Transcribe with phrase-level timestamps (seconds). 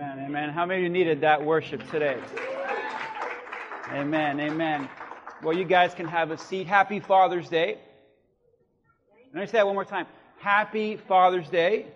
[0.00, 0.26] Amen.
[0.26, 0.50] Amen.
[0.50, 2.16] How many of you needed that worship today?
[3.90, 4.38] Amen.
[4.38, 4.88] Amen.
[5.42, 6.68] Well, you guys can have a seat.
[6.68, 7.78] Happy Father's Day.
[9.34, 10.06] Let me say that one more time.
[10.38, 11.86] Happy Father's Day.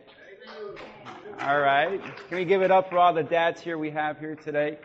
[1.42, 2.02] All right.
[2.28, 4.78] Can we give it up for all the dads here we have here today?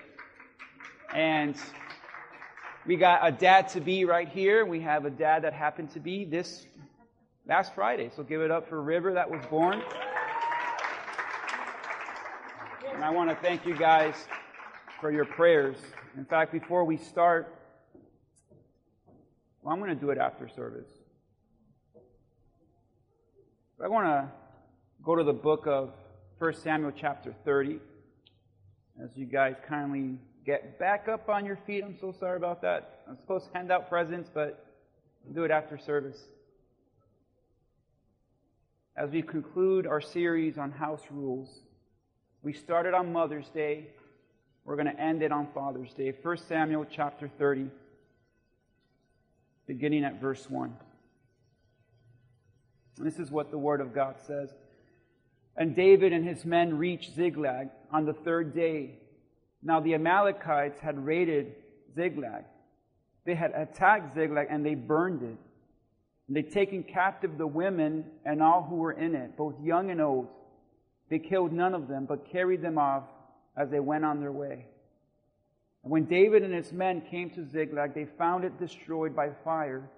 [1.12, 1.56] And
[2.86, 4.64] we got a dad to be right here.
[4.64, 6.68] We have a dad that happened to be this
[7.48, 8.12] last Friday.
[8.16, 9.82] So give it up for River that was born.
[12.97, 14.16] And I want to thank you guys
[15.00, 15.78] for your prayers.
[16.18, 17.56] In fact, before we start,
[19.62, 20.90] well, I'm going to do it after service.
[23.78, 24.30] But I want to
[25.06, 25.94] go to the book of
[26.40, 27.80] 1 Samuel chapter 30.
[29.02, 33.04] As you guys kindly get back up on your feet, I'm so sorry about that.
[33.08, 34.66] I'm supposed to hand out presents, but
[35.26, 36.20] I'll do it after service.
[38.98, 41.62] As we conclude our series on house rules,
[42.48, 43.88] we started on Mother's Day.
[44.64, 46.14] We're going to end it on Father's Day.
[46.14, 47.68] 1 Samuel chapter 30,
[49.68, 50.74] beginning at verse 1.
[53.00, 54.50] This is what the Word of God says.
[55.58, 58.92] And David and his men reached Ziklag on the third day.
[59.62, 61.54] Now the Amalekites had raided
[61.96, 62.46] Ziklag.
[63.26, 65.38] They had attacked Ziklag and they burned it.
[66.30, 70.00] And they'd taken captive the women and all who were in it, both young and
[70.00, 70.30] old.
[71.10, 73.04] They killed none of them, but carried them off
[73.56, 74.66] as they went on their way.
[75.84, 79.90] And when David and his men came to Ziklag, they found it destroyed by fire,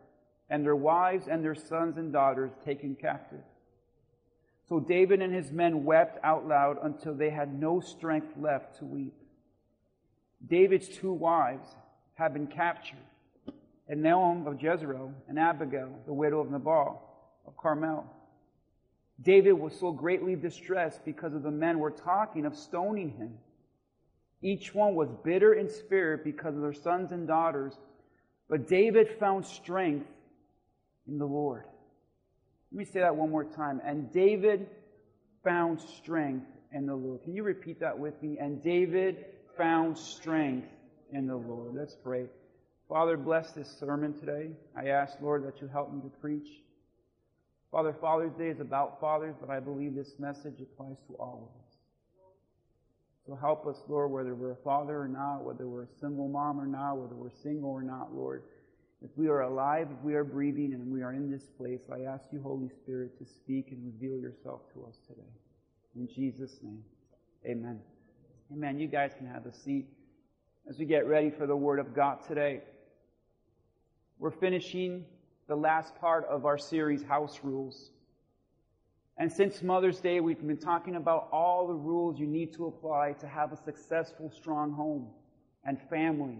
[0.49, 3.41] and their wives and their sons and daughters taken captive.
[4.67, 8.85] So David and his men wept out loud until they had no strength left to
[8.85, 9.15] weep.
[10.47, 11.67] David's two wives
[12.13, 12.99] had been captured,
[13.91, 17.01] Ahinoam of Jezreel and Abigail, the widow of Nabal
[17.47, 18.05] of Carmel.
[19.21, 23.33] David was so greatly distressed because of the men were talking of stoning him.
[24.41, 27.73] Each one was bitter in spirit because of their sons and daughters,
[28.47, 30.07] but David found strength
[31.07, 31.65] in the Lord.
[32.71, 33.81] Let me say that one more time.
[33.83, 34.67] And David
[35.43, 37.23] found strength in the Lord.
[37.23, 38.37] Can you repeat that with me?
[38.39, 39.25] And David
[39.57, 40.69] found strength
[41.11, 41.73] in the Lord.
[41.75, 42.27] Let's pray.
[42.87, 44.51] Father, bless this sermon today.
[44.77, 46.47] I ask, Lord, that you help me to preach.
[47.71, 51.61] Father, Father's Day is about fathers, but I believe this message applies to all of
[51.61, 51.69] us.
[53.27, 56.59] So help us, Lord, whether we're a father or not, whether we're a single mom
[56.59, 58.41] or not, whether we're single or not, Lord.
[59.03, 62.01] If we are alive, if we are breathing, and we are in this place, I
[62.01, 65.29] ask you, Holy Spirit, to speak and reveal yourself to us today.
[65.95, 66.83] In Jesus' name,
[67.45, 67.79] amen.
[68.51, 68.79] Amen.
[68.79, 69.85] You guys can have a seat
[70.67, 72.61] as we get ready for the Word of God today.
[74.17, 75.05] We're finishing
[75.49, 77.89] the last part of our series, House Rules.
[79.17, 83.13] And since Mother's Day, we've been talking about all the rules you need to apply
[83.13, 85.07] to have a successful, strong home
[85.65, 86.37] and family,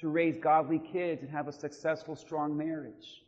[0.00, 3.22] to raise godly kids and have a successful, strong marriage.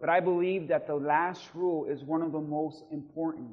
[0.00, 3.52] But I believe that the last rule is one of the most important,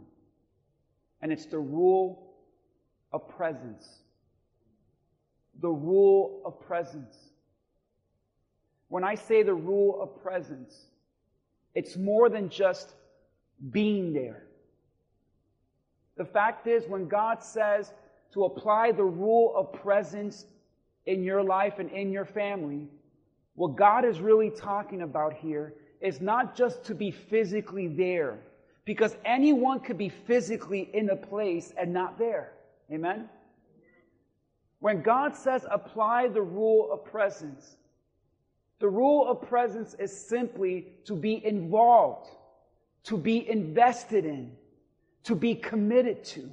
[1.21, 2.33] and it's the rule
[3.13, 3.87] of presence.
[5.61, 7.15] The rule of presence.
[8.89, 10.87] When I say the rule of presence,
[11.73, 12.95] it's more than just
[13.71, 14.43] being there.
[16.17, 17.93] The fact is, when God says
[18.33, 20.45] to apply the rule of presence
[21.05, 22.87] in your life and in your family,
[23.55, 28.39] what God is really talking about here is not just to be physically there,
[28.85, 32.53] because anyone could be physically in a place and not there.
[32.91, 33.29] Amen?
[34.79, 37.75] When God says apply the rule of presence,
[38.79, 42.29] the rule of presence is simply to be involved,
[43.03, 44.51] to be invested in,
[45.23, 46.49] to be committed to.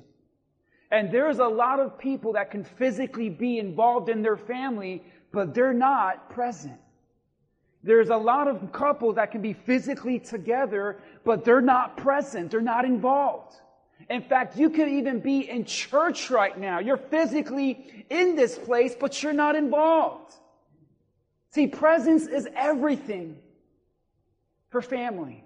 [0.90, 5.54] And there's a lot of people that can physically be involved in their family, but
[5.54, 6.78] they're not present.
[7.82, 12.50] There's a lot of couples that can be physically together, but they're not present.
[12.50, 13.54] They're not involved.
[14.10, 16.80] In fact, you could even be in church right now.
[16.80, 20.34] You're physically in this place, but you're not involved.
[21.50, 23.36] See, presence is everything
[24.70, 25.44] for family.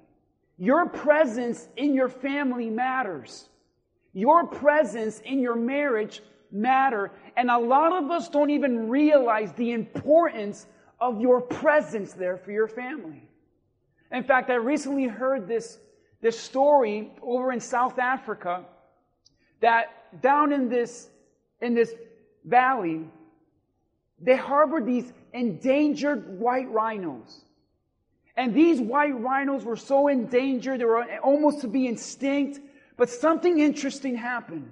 [0.58, 3.48] Your presence in your family matters.
[4.12, 6.20] Your presence in your marriage
[6.50, 7.12] matter.
[7.36, 10.66] And a lot of us don't even realize the importance
[11.00, 13.28] of your presence there for your family.
[14.12, 15.78] In fact, I recently heard this,
[16.20, 18.64] this story over in South Africa
[19.60, 21.08] that down in this,
[21.60, 21.94] in this
[22.44, 23.08] valley,
[24.20, 27.44] they harbor these endangered white rhinos.
[28.36, 32.60] And these white rhinos were so endangered, they were almost to be extinct.
[32.96, 34.70] But something interesting happened.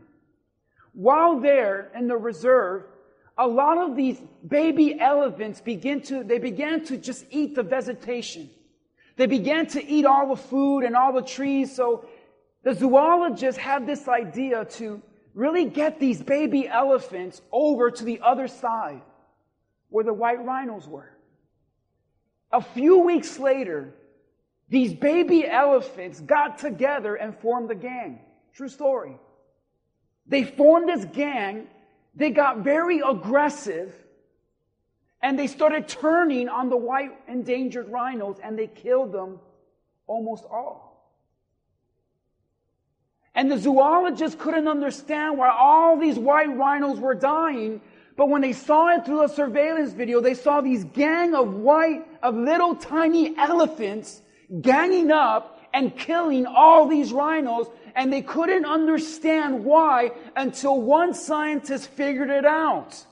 [0.98, 2.82] while there in the reserve,
[3.36, 8.50] a lot of these baby elephants begin to, they began to just eat the vegetation.
[9.16, 11.74] They began to eat all the food and all the trees.
[11.74, 12.08] So
[12.64, 15.00] the zoologists had this idea to
[15.34, 19.02] really get these baby elephants over to the other side
[19.90, 21.10] where the white rhinos were.
[22.52, 23.94] A few weeks later,
[24.68, 28.20] these baby elephants got together and formed a gang.
[28.54, 29.16] True story.
[30.26, 31.68] They formed this gang
[32.18, 33.94] they got very aggressive
[35.22, 39.38] and they started turning on the white endangered rhinos and they killed them
[40.08, 40.84] almost all.
[43.36, 47.80] And the zoologists couldn't understand why all these white rhinos were dying,
[48.18, 52.04] but when they saw it through a surveillance video, they saw these gang of white,
[52.20, 54.20] of little tiny elephants
[54.60, 61.90] ganging up and killing all these rhinos and they couldn't understand why until one scientist
[61.90, 63.04] figured it out.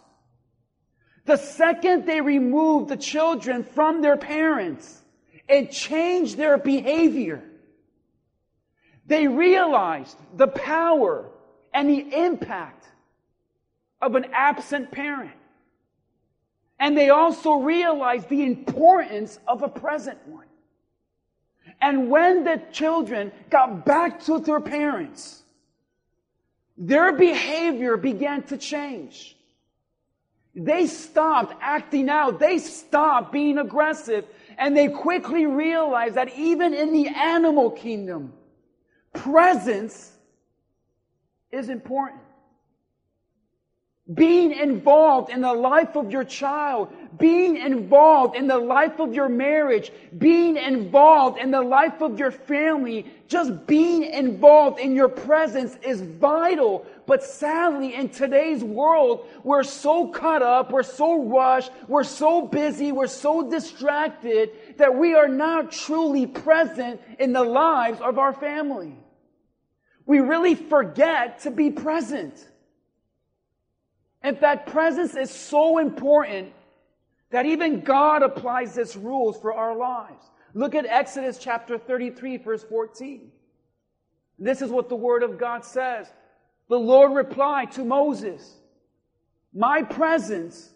[1.24, 5.02] The second they removed the children from their parents,
[5.48, 7.44] it changed their behavior.
[9.06, 11.30] They realized the power
[11.72, 12.88] and the impact
[14.06, 15.32] of an absent parent.
[16.78, 20.46] And they also realized the importance of a present one.
[21.80, 25.42] And when the children got back to their parents,
[26.78, 29.36] their behavior began to change.
[30.54, 32.38] They stopped acting out.
[32.38, 34.24] They stopped being aggressive.
[34.56, 38.32] And they quickly realized that even in the animal kingdom,
[39.12, 40.12] presence
[41.50, 42.20] is important.
[44.14, 49.28] Being involved in the life of your child, being involved in the life of your
[49.28, 55.76] marriage, being involved in the life of your family, just being involved in your presence
[55.82, 56.86] is vital.
[57.06, 62.92] But sadly, in today's world, we're so caught up, we're so rushed, we're so busy,
[62.92, 68.94] we're so distracted that we are not truly present in the lives of our family.
[70.04, 72.46] We really forget to be present.
[74.24, 76.52] In fact, presence is so important
[77.30, 80.24] that even God applies this rules for our lives.
[80.54, 83.30] Look at Exodus chapter 33, verse 14.
[84.38, 86.06] This is what the word of God says.
[86.68, 88.54] The Lord replied to Moses,
[89.54, 90.70] My presence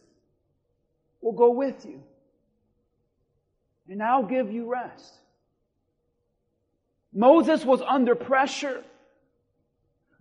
[1.20, 2.02] will go with you,
[3.88, 5.14] and I'll give you rest.
[7.12, 8.84] Moses was under pressure.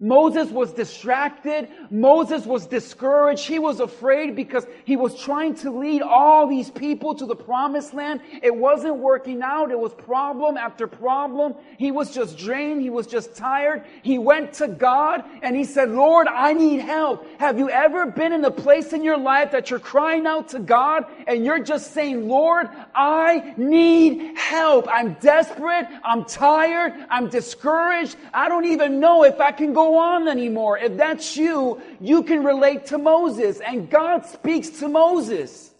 [0.02, 1.68] Moses was distracted.
[1.92, 3.46] Moses was discouraged.
[3.46, 7.94] He was afraid because he was trying to lead all these people to the promised
[7.94, 8.22] land.
[8.42, 9.72] It wasn't working out.
[9.72, 11.54] It was problem after problem.
[11.78, 12.82] He was just drained.
[12.82, 13.84] He was just tired.
[14.02, 17.28] He went to God and he said, Lord, I need help.
[17.38, 20.60] Have you ever been in a place in your life that you're crying out to
[20.60, 24.88] God and you're just saying, Lord, I need help.
[24.90, 25.88] I'm desperate.
[26.06, 26.94] I'm tired.
[27.10, 28.16] I'm discouraged.
[28.34, 30.78] I don't even know if I can go on anymore.
[30.78, 33.60] If that's you, you can relate to Moses.
[33.60, 35.72] And God speaks to Moses.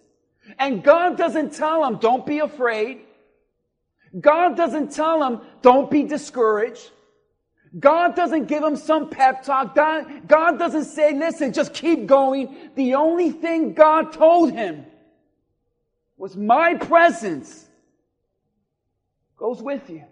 [0.58, 3.02] And God doesn't tell him, don't be afraid.
[4.20, 6.90] God doesn't tell him, don't be discouraged.
[7.78, 9.76] God doesn't give him some pep talk.
[9.76, 12.72] God, God doesn't say, listen, just keep going.
[12.76, 14.86] The only thing God told him
[16.18, 17.68] was my presence
[19.38, 20.04] goes with you.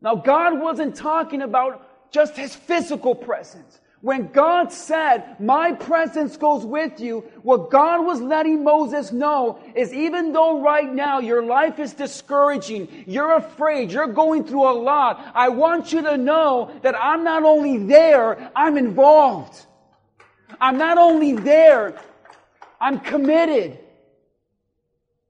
[0.00, 3.80] Now, God wasn't talking about just his physical presence.
[4.00, 9.92] When God said, my presence goes with you, what God was letting Moses know is
[9.92, 15.32] even though right now your life is discouraging, you're afraid, you're going through a lot,
[15.34, 19.66] I want you to know that I'm not only there, I'm involved.
[20.60, 22.00] I'm not only there,
[22.80, 23.80] I'm committed.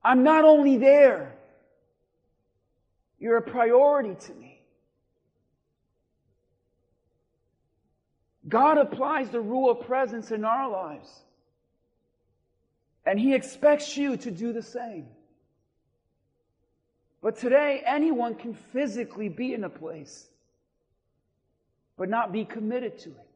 [0.04, 1.34] I'm not only there,
[3.18, 4.47] you're a priority to me.
[8.48, 11.08] God applies the rule of presence in our lives.
[13.04, 15.06] And He expects you to do the same.
[17.20, 20.28] But today, anyone can physically be in a place,
[21.96, 23.28] but not be committed to it.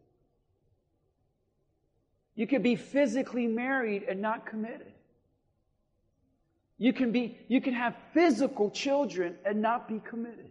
[2.35, 4.93] You can be physically married and not committed.
[6.79, 10.51] You can be, you can have physical children and not be committed.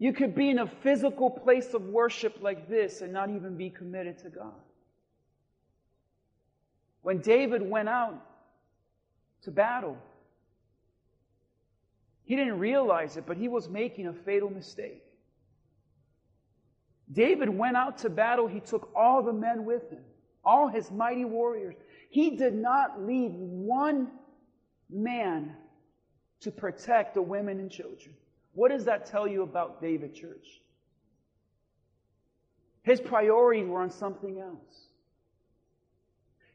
[0.00, 3.68] You could be in a physical place of worship like this and not even be
[3.68, 4.54] committed to God.
[7.02, 8.18] When David went out
[9.42, 9.98] to battle,
[12.24, 15.02] he didn't realize it, but he was making a fatal mistake.
[17.12, 18.46] David went out to battle.
[18.46, 20.04] He took all the men with him,
[20.42, 21.74] all his mighty warriors.
[22.08, 24.12] He did not leave one
[24.88, 25.56] man
[26.40, 28.14] to protect the women and children.
[28.52, 30.60] What does that tell you about David, church?
[32.82, 34.86] His priorities were on something else.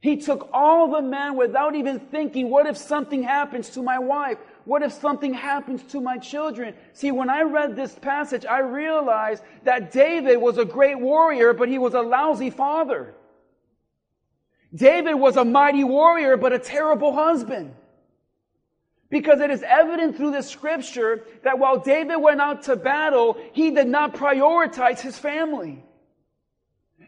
[0.02, 4.38] He took all the men without even thinking, what if something happens to my wife?
[4.66, 6.76] What if something happens to my children?
[6.94, 11.70] See, when I read this passage, I realized that David was a great warrior, but
[11.70, 13.16] he was a lousy father.
[14.74, 17.74] David was a mighty warrior, but a terrible husband.
[19.10, 23.72] Because it is evident through the scripture that while David went out to battle, he
[23.72, 25.84] did not prioritize his family.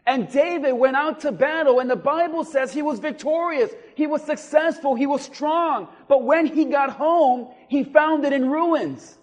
[0.06, 4.22] And David went out to battle, and the Bible says he was victorious, he was
[4.22, 5.88] successful, he was strong.
[6.08, 9.18] But when he got home, he found it in ruins.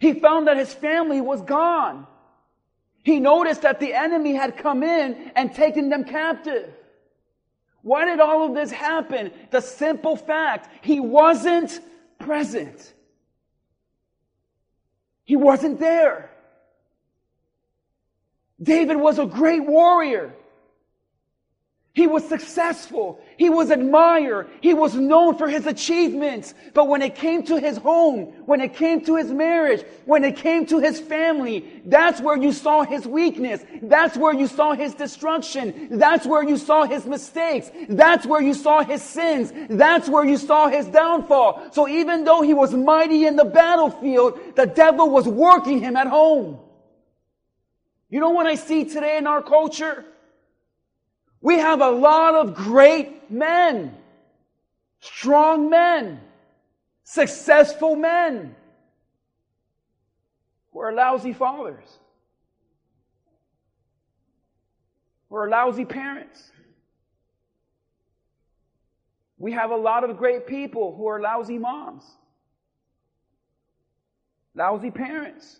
[0.00, 2.08] He found that his family was gone.
[3.04, 6.72] He noticed that the enemy had come in and taken them captive.
[7.82, 9.32] Why did all of this happen?
[9.50, 11.80] The simple fact, he wasn't
[12.18, 12.94] present.
[15.24, 16.30] He wasn't there.
[18.62, 20.32] David was a great warrior.
[21.94, 23.20] He was successful.
[23.36, 24.48] He was admired.
[24.62, 26.54] He was known for his achievements.
[26.72, 30.38] But when it came to his home, when it came to his marriage, when it
[30.38, 33.62] came to his family, that's where you saw his weakness.
[33.82, 35.98] That's where you saw his destruction.
[35.98, 37.70] That's where you saw his mistakes.
[37.90, 39.52] That's where you saw his sins.
[39.68, 41.72] That's where you saw his downfall.
[41.72, 46.06] So even though he was mighty in the battlefield, the devil was working him at
[46.06, 46.58] home.
[48.08, 50.06] You know what I see today in our culture?
[51.42, 53.96] We have a lot of great men,
[55.00, 56.20] strong men,
[57.02, 58.54] successful men.
[60.72, 61.98] Who are lousy fathers,
[65.28, 66.50] who are lousy parents.
[69.36, 72.04] We have a lot of great people who are lousy moms,
[74.54, 75.58] lousy parents.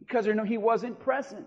[0.00, 1.46] Because he wasn't present.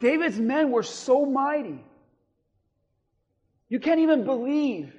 [0.00, 1.84] David's men were so mighty.
[3.68, 4.92] You can't even believe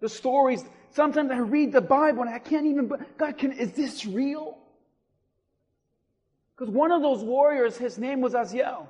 [0.00, 0.64] the stories.
[0.90, 4.58] Sometimes I read the Bible and I can't even, God, can, is this real?
[6.56, 8.88] Because one of those warriors, his name was Asahel.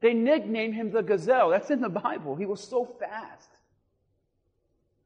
[0.00, 1.50] They nicknamed him the gazelle.
[1.50, 2.36] That's in the Bible.
[2.36, 3.50] He was so fast.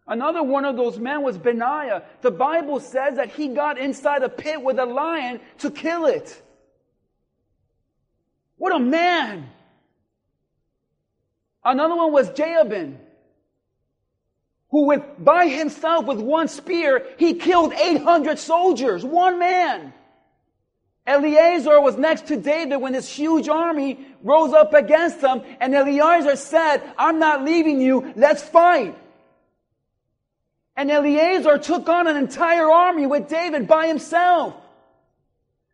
[0.07, 2.03] Another one of those men was Benaiah.
[2.21, 6.43] The Bible says that he got inside a pit with a lion to kill it.
[8.63, 9.51] What a man!
[11.65, 12.97] Another one was Jabin,
[14.71, 19.05] who with, by himself with one spear, he killed 800 soldiers.
[19.05, 19.93] One man.
[21.05, 26.37] Eleazar was next to David when this huge army rose up against them, and Eleazar
[26.37, 28.97] said, I'm not leaving you, let's fight.
[30.77, 34.55] And Eleazar took on an entire army with David by himself.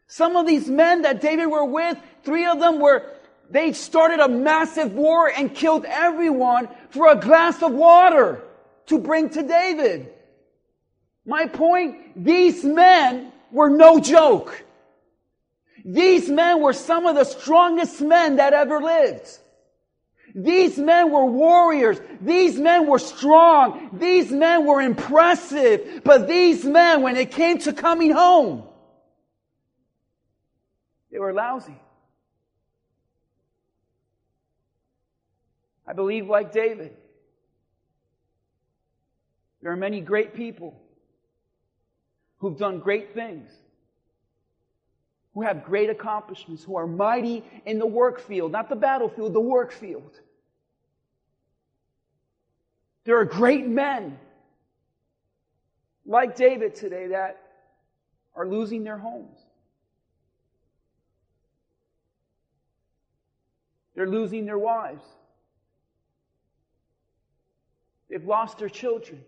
[0.07, 3.05] Some of these men that David were with, three of them were,
[3.51, 8.43] they started a massive war and killed everyone for a glass of water
[8.87, 10.13] to bring to David.
[11.25, 14.65] My point, these men were no joke.
[15.85, 19.39] These men were some of the strongest men that ever lived.
[20.35, 21.99] These men were warriors.
[22.21, 23.91] These men were strong.
[23.95, 26.03] These men were impressive.
[26.05, 28.65] But these men, when it came to coming home,
[31.11, 31.75] they were lousy.
[35.89, 36.95] I believe, like David,
[39.63, 40.79] there are many great people
[42.39, 43.51] who've done great things
[45.33, 49.41] who have great accomplishments, who are mighty in the work field, not the battlefield, the
[49.41, 50.21] work field.
[53.05, 54.19] There are great men
[56.05, 57.41] like David today that
[58.35, 59.39] are losing their homes.
[63.95, 65.03] They're losing their wives.
[68.09, 69.23] They've lost their children.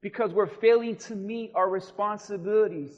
[0.00, 2.92] Because we're failing to meet our responsibilities,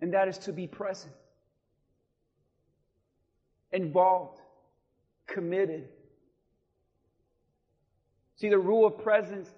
[0.00, 1.12] and that is to be present,
[3.72, 4.40] involved,
[5.26, 5.88] committed.
[8.36, 9.48] See, the rule of presence,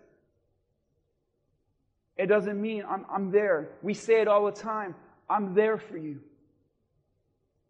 [2.17, 3.71] it doesn't mean I'm, I'm there.
[3.81, 4.95] We say it all the time
[5.31, 6.21] I'm there for you.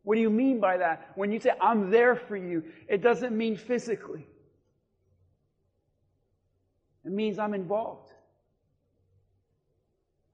[0.08, 1.10] What do you mean by that?
[1.16, 4.26] When you say I'm there for you, it doesn't mean physically.
[7.04, 8.14] It means I'm involved.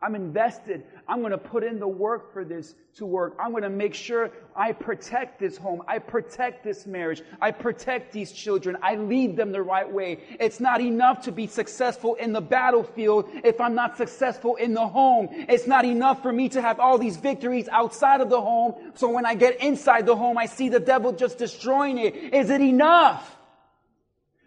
[0.04, 0.84] I'm invested.
[1.08, 3.34] I'm going to put in the work for this to work.
[3.40, 5.80] I'm going to make sure I protect this home.
[5.88, 7.22] I protect this marriage.
[7.40, 8.76] I protect these children.
[8.82, 10.18] I lead them the right way.
[10.38, 14.86] It's not enough to be successful in the battlefield if I'm not successful in the
[14.86, 15.28] home.
[15.32, 18.74] It's not enough for me to have all these victories outside of the home.
[18.96, 22.14] So when I get inside the home, I see the devil just destroying it.
[22.14, 23.38] Is it enough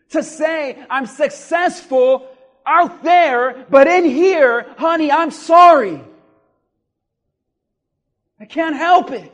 [0.09, 2.29] to say I'm successful
[2.67, 6.01] out there, but in here, honey, I'm sorry.
[8.39, 9.33] I can't help it.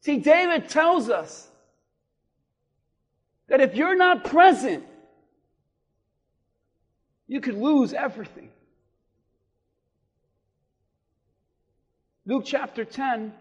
[0.00, 1.48] See, David tells us
[3.48, 4.84] that if you're not present,
[7.26, 8.50] you could lose everything.
[12.26, 13.32] Luke chapter 10,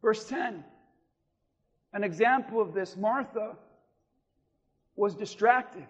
[0.00, 0.64] verse 10.
[1.92, 3.56] An example of this, Martha
[4.98, 5.86] was distracted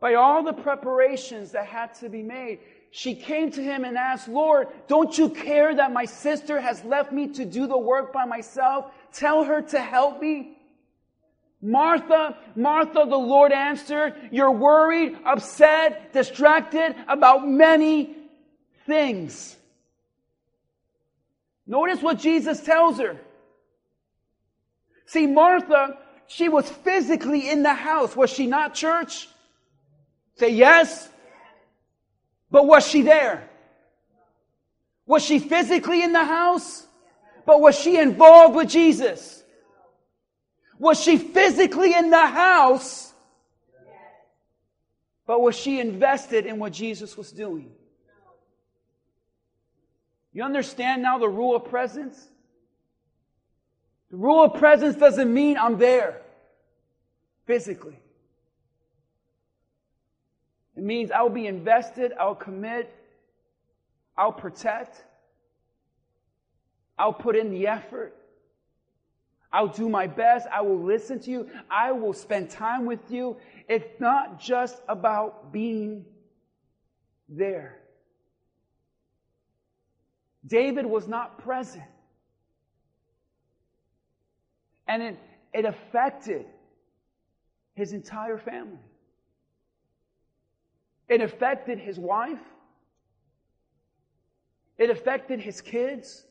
[0.00, 2.60] by all the preparations that had to be made.
[2.92, 7.12] She came to him and asked, Lord, don't you care that my sister has left
[7.12, 8.92] me to do the work by myself?
[9.12, 10.56] Tell her to help me.
[11.60, 18.14] Martha, Martha, the Lord answered, you're worried, upset, distracted about many
[18.86, 19.56] things.
[21.66, 23.18] Notice what Jesus tells her.
[25.06, 28.14] See, Martha she was physically in the house.
[28.14, 29.28] Was she not, church?
[30.36, 31.08] Say yes.
[32.50, 33.48] But was she there?
[35.06, 36.86] Was she physically in the house?
[37.46, 39.42] But was she involved with Jesus?
[40.78, 43.12] Was she physically in the house?
[45.26, 47.70] But was she invested in what Jesus was doing?
[50.32, 52.28] You understand now the rule of presence?
[54.10, 56.22] The rule of presence doesn't mean I'm there
[57.46, 57.98] physically.
[60.76, 62.94] It means I'll be invested, I'll commit,
[64.16, 65.04] I'll protect,
[66.98, 68.14] I'll put in the effort,
[69.52, 73.36] I'll do my best, I will listen to you, I will spend time with you.
[73.68, 76.04] It's not just about being
[77.28, 77.78] there.
[80.46, 81.84] David was not present.
[84.88, 85.18] And it,
[85.52, 86.46] it affected
[87.74, 88.78] his entire family.
[91.08, 92.40] It affected his wife.
[94.78, 96.24] It affected his kids.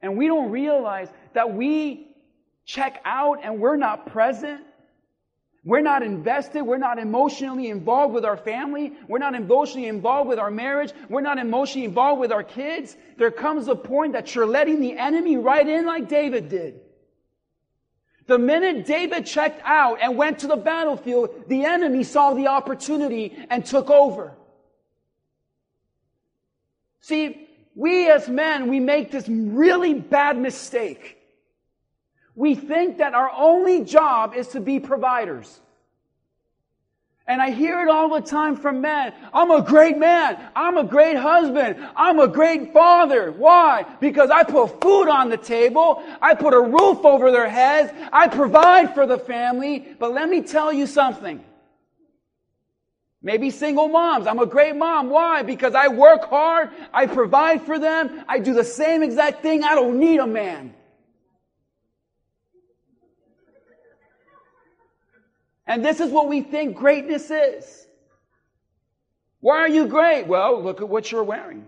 [0.00, 2.08] And we don't realize that we
[2.64, 4.62] check out and we're not present.
[5.68, 6.62] We're not invested.
[6.62, 8.94] We're not emotionally involved with our family.
[9.06, 10.94] We're not emotionally involved with our marriage.
[11.10, 12.96] We're not emotionally involved with our kids.
[13.18, 16.80] There comes a point that you're letting the enemy right in like David did.
[18.28, 23.36] The minute David checked out and went to the battlefield, the enemy saw the opportunity
[23.50, 24.32] and took over.
[27.00, 31.17] See, we as men, we make this really bad mistake.
[32.38, 35.58] We think that our only job is to be providers.
[37.26, 39.12] And I hear it all the time from men.
[39.34, 40.38] I'm a great man.
[40.54, 41.84] I'm a great husband.
[41.96, 43.32] I'm a great father.
[43.32, 43.84] Why?
[43.98, 46.00] Because I put food on the table.
[46.22, 47.92] I put a roof over their heads.
[48.12, 49.96] I provide for the family.
[49.98, 51.44] But let me tell you something.
[53.20, 54.28] Maybe single moms.
[54.28, 55.10] I'm a great mom.
[55.10, 55.42] Why?
[55.42, 56.70] Because I work hard.
[56.94, 58.22] I provide for them.
[58.28, 59.64] I do the same exact thing.
[59.64, 60.74] I don't need a man.
[65.68, 67.86] And this is what we think greatness is.
[69.40, 70.26] Why are you great?
[70.26, 71.66] Well, look at what you're wearing.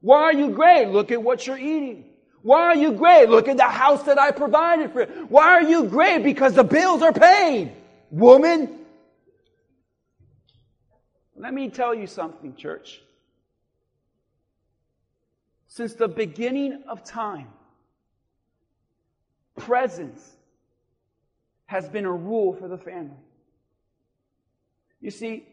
[0.00, 0.88] Why are you great?
[0.88, 2.04] Look at what you're eating.
[2.42, 3.28] Why are you great?
[3.28, 5.26] Look at the house that I provided for you.
[5.28, 6.24] Why are you great?
[6.24, 7.72] Because the bills are paid.
[8.10, 8.78] Woman.
[11.36, 13.00] Let me tell you something, church.
[15.68, 17.48] Since the beginning of time,
[19.56, 20.37] presence
[21.68, 23.22] has been a rule for the family.
[25.02, 25.46] You see,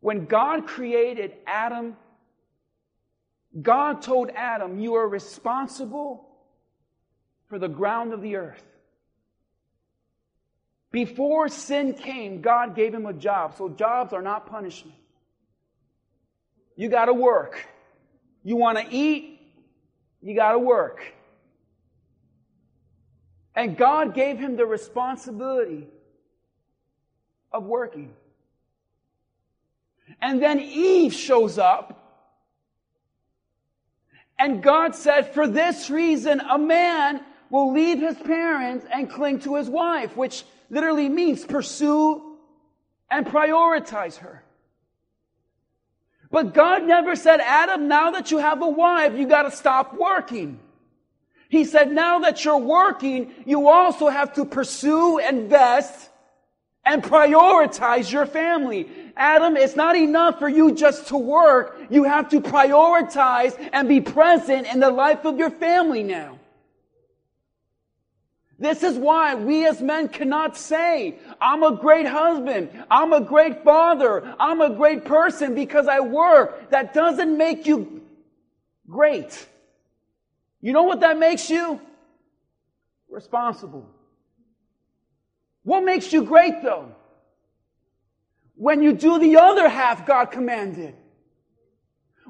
[0.00, 1.94] when God created Adam,
[3.60, 6.26] God told Adam, You are responsible
[7.48, 8.64] for the ground of the earth.
[10.90, 13.58] Before sin came, God gave him a job.
[13.58, 14.96] So jobs are not punishment.
[16.76, 17.58] You got to work.
[18.42, 19.38] You want to eat?
[20.22, 21.02] You got to work.
[23.56, 25.88] And God gave him the responsibility
[27.50, 28.14] of working.
[30.20, 32.02] And then Eve shows up.
[34.38, 39.54] And God said, for this reason, a man will leave his parents and cling to
[39.56, 42.36] his wife, which literally means pursue
[43.10, 44.42] and prioritize her.
[46.30, 50.60] But God never said, Adam, now that you have a wife, you gotta stop working.
[51.48, 56.10] He said, now that you're working, you also have to pursue, invest,
[56.84, 58.88] and prioritize your family.
[59.16, 61.80] Adam, it's not enough for you just to work.
[61.90, 66.38] You have to prioritize and be present in the life of your family now.
[68.58, 73.62] This is why we as men cannot say, I'm a great husband, I'm a great
[73.64, 76.70] father, I'm a great person because I work.
[76.70, 78.02] That doesn't make you
[78.88, 79.46] great.
[80.66, 81.80] You know what that makes you?
[83.08, 83.88] Responsible.
[85.62, 86.90] What makes you great though?
[88.56, 90.96] When you do the other half God commanded.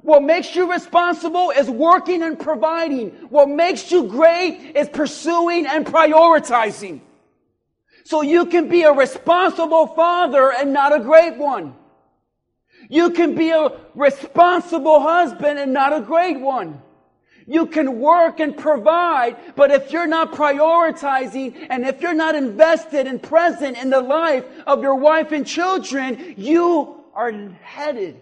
[0.02, 3.08] What makes you responsible is working and providing.
[3.30, 7.00] What makes you great is pursuing and prioritizing.
[8.04, 11.74] So you can be a responsible father and not a great one.
[12.90, 16.82] You can be a responsible husband and not a great one.
[17.46, 23.06] You can work and provide, but if you're not prioritizing and if you're not invested
[23.06, 27.32] and present in the life of your wife and children, you are
[27.62, 28.20] headed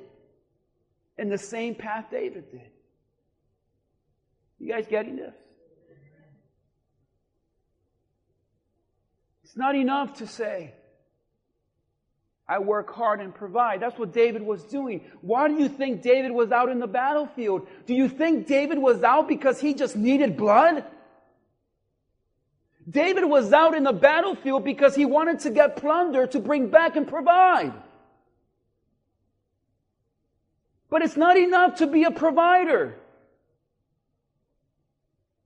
[1.17, 2.71] in the same path David did.
[4.59, 5.35] You guys getting this?
[9.43, 10.75] It's not enough to say,
[12.47, 13.81] I work hard and provide.
[13.81, 15.01] That's what David was doing.
[15.23, 17.67] Why do you think David was out in the battlefield?
[17.87, 20.85] Do you think David was out because he just needed blood?
[22.89, 26.97] David was out in the battlefield because he wanted to get plunder to bring back
[26.97, 27.73] and provide.
[30.91, 32.95] But it's not enough to be a provider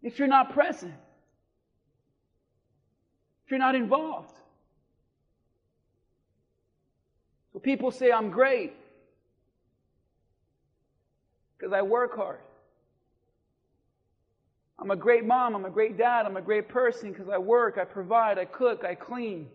[0.03, 0.95] if you're not present,
[3.45, 4.38] if you're not involved.
[7.63, 8.75] People say, I'm great
[11.57, 12.41] because I work hard.
[14.79, 17.79] I'm a great mom, I'm a great dad, I'm a great person because I work,
[17.79, 19.49] I provide, I cook, I clean.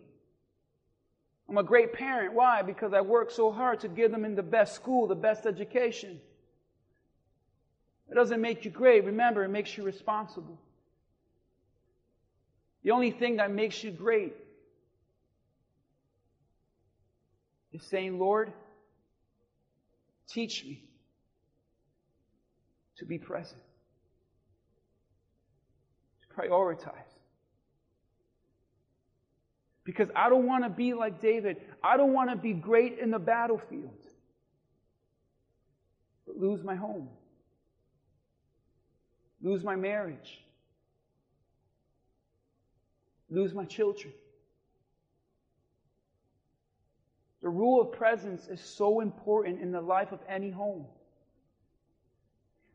[1.48, 2.34] I'm a great parent.
[2.34, 2.62] Why?
[2.62, 6.20] Because I work so hard to give them in the best school, the best education.
[8.10, 9.04] It doesn't make you great.
[9.04, 10.58] Remember, it makes you responsible.
[12.82, 14.34] The only thing that makes you great
[17.74, 18.52] is saying, Lord,
[20.28, 20.84] teach me
[22.96, 23.60] to be present,
[26.22, 26.92] to prioritize.
[29.82, 31.56] Because I don't want to be like David.
[31.82, 33.98] I don't want to be great in the battlefield,
[36.26, 37.08] but lose my home,
[39.42, 40.40] lose my marriage,
[43.28, 44.14] lose my children.
[47.44, 50.86] The rule of presence is so important in the life of any home.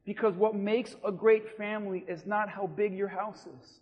[0.06, 3.80] Because what makes a great family is not how big your house is.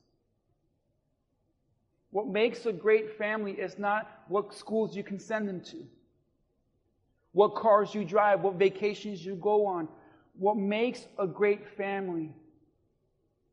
[2.12, 5.84] What makes a great family is not what schools you can send them to,
[7.34, 9.90] what cars you drive, what vacations you go on.
[10.38, 12.32] What makes a great family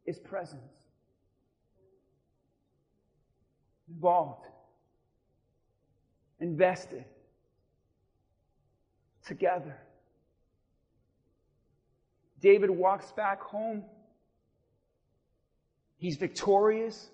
[0.06, 0.62] is presence.
[3.88, 4.46] Involved,
[6.38, 7.04] invested,
[9.26, 9.76] together.
[12.40, 13.84] David walks back home.
[15.96, 17.08] He's victorious.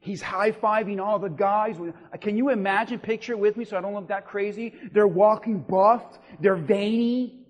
[0.00, 1.76] He's high fiving all the guys.
[2.20, 4.74] Can you imagine, picture with me so I don't look that crazy?
[4.92, 6.18] They're walking buffed.
[6.40, 7.41] They're veiny.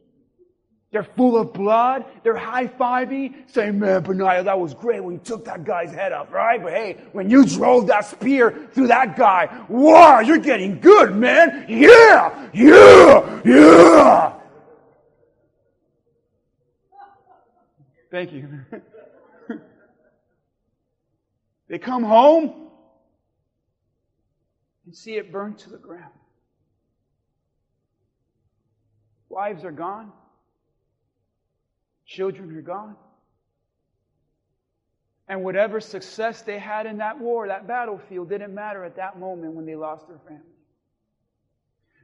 [0.92, 2.04] They're full of blood.
[2.22, 6.12] They're high fiving, saying, Man, Benaiah, that was great when you took that guy's head
[6.12, 6.62] off, right?
[6.62, 11.64] But hey, when you drove that spear through that guy, wow, you're getting good, man.
[11.66, 14.34] Yeah, yeah, yeah.
[18.10, 18.60] Thank you.
[21.68, 22.68] they come home
[24.84, 26.12] and see it burned to the ground.
[29.30, 30.12] Wives are gone.
[32.12, 32.94] Children are gone.
[35.28, 39.54] And whatever success they had in that war, that battlefield, didn't matter at that moment
[39.54, 40.42] when they lost their family.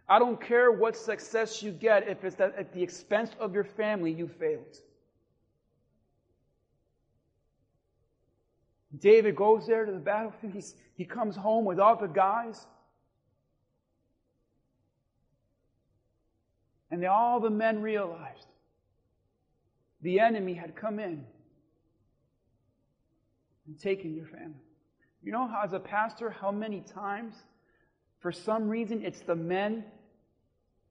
[0.09, 4.11] I don't care what success you get if it's at the expense of your family,
[4.11, 4.79] you failed.
[8.99, 10.55] David goes there to the battlefield.
[10.55, 12.67] He's, he comes home with all the guys.
[16.91, 18.47] And they, all the men realized
[20.03, 21.25] the enemy had come in
[23.67, 24.63] and taken your family.
[25.23, 27.35] You know, as a pastor, how many times,
[28.21, 29.85] for some reason, it's the men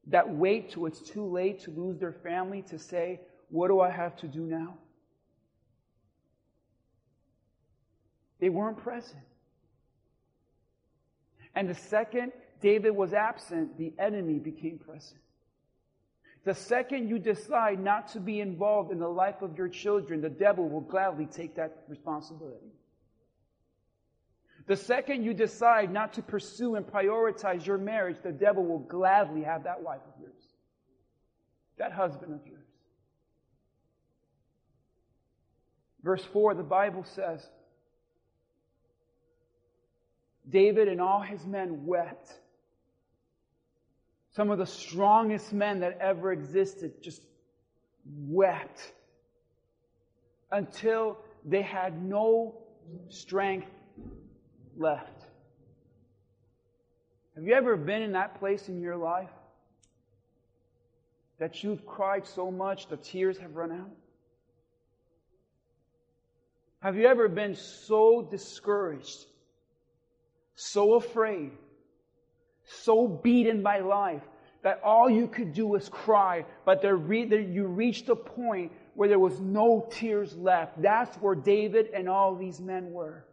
[0.07, 3.89] that wait till it's too late to lose their family to say, What do I
[3.89, 4.77] have to do now?
[8.39, 9.23] They weren't present.
[11.55, 15.21] And the second David was absent, the enemy became present.
[16.47, 20.29] The second you decide not to be involved in the life of your children, the
[20.29, 22.71] devil will gladly take that responsibility.
[24.65, 29.43] The second you decide not to pursue and prioritize your marriage, the devil will gladly
[29.43, 30.41] have that wife of yours,
[31.79, 32.63] that husband of yours.
[36.01, 37.45] Verse 4, the Bible says,
[40.47, 42.31] David and all his men wept.
[44.37, 47.23] Some of the strongest men that ever existed just
[48.05, 48.93] wept
[50.51, 52.53] until they had no
[53.09, 53.71] strength
[54.77, 55.23] left.
[57.33, 59.31] Have you ever been in that place in your life
[61.39, 63.89] that you've cried so much the tears have run out?
[66.83, 69.25] Have you ever been so discouraged
[70.53, 71.51] so afraid,
[72.67, 74.21] so beaten by life
[74.63, 78.71] that all you could do was cry, but there re- there you reached a point
[78.95, 80.81] where there was no tears left.
[80.81, 83.23] That's where David and all these men were.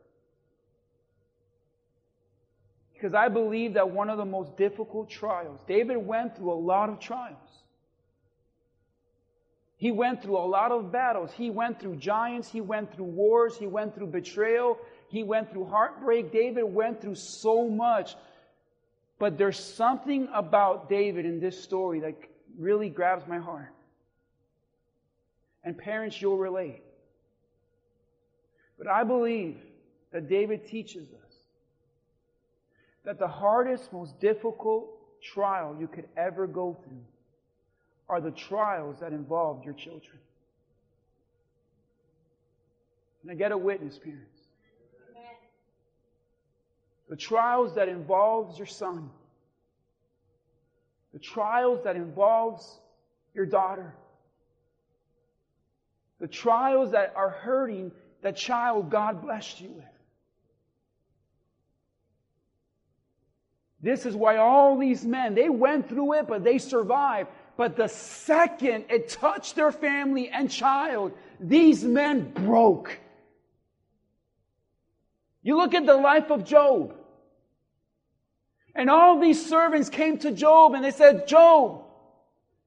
[2.92, 6.88] Because I believe that one of the most difficult trials, David went through a lot
[6.88, 7.36] of trials.
[9.76, 11.32] He went through a lot of battles.
[11.32, 12.48] He went through giants.
[12.48, 13.56] He went through wars.
[13.58, 14.78] He went through betrayal.
[15.08, 16.32] He went through heartbreak.
[16.32, 18.14] David went through so much.
[19.24, 22.14] But there's something about David in this story that
[22.58, 23.72] really grabs my heart.
[25.64, 26.82] And parents, you'll relate.
[28.76, 29.56] But I believe
[30.12, 31.32] that David teaches us
[33.06, 34.90] that the hardest, most difficult
[35.22, 37.06] trial you could ever go through
[38.10, 40.18] are the trials that involve your children.
[43.22, 44.33] And I get a witness, parents?
[47.14, 49.08] The trials that involves your son,
[51.12, 52.80] the trials that involves
[53.34, 53.94] your daughter,
[56.18, 59.84] the trials that are hurting the child God blessed you with.
[63.80, 67.30] This is why all these men, they went through it, but they survived.
[67.56, 72.98] But the second it touched their family and child, these men broke.
[75.44, 76.96] You look at the life of Job.
[78.74, 81.84] And all these servants came to Job and they said, Job,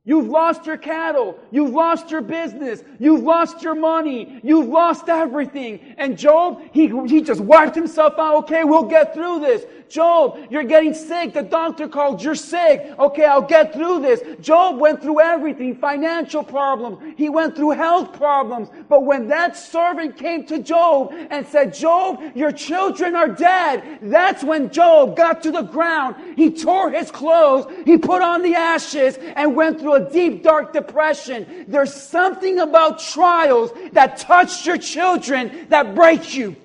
[0.08, 1.38] You've lost your cattle.
[1.52, 2.82] You've lost your business.
[2.98, 4.40] You've lost your money.
[4.42, 5.96] You've lost everything.
[5.98, 8.36] And Job, he, he just wiped himself out.
[8.46, 9.66] Okay, we'll get through this.
[9.90, 11.34] Job, you're getting sick.
[11.34, 12.94] The doctor called, you're sick.
[13.00, 14.22] Okay, I'll get through this.
[14.42, 17.16] Job went through everything, financial problems.
[17.18, 18.70] He went through health problems.
[18.90, 24.44] But when that servant came to Job and said, Job, your children are dead, that's
[24.44, 26.16] when Job got to the ground.
[26.36, 27.66] He tore his clothes.
[27.86, 31.66] He put on the ashes and went through a deep, dark depression.
[31.68, 36.56] There's something about trials that touch your children that break you.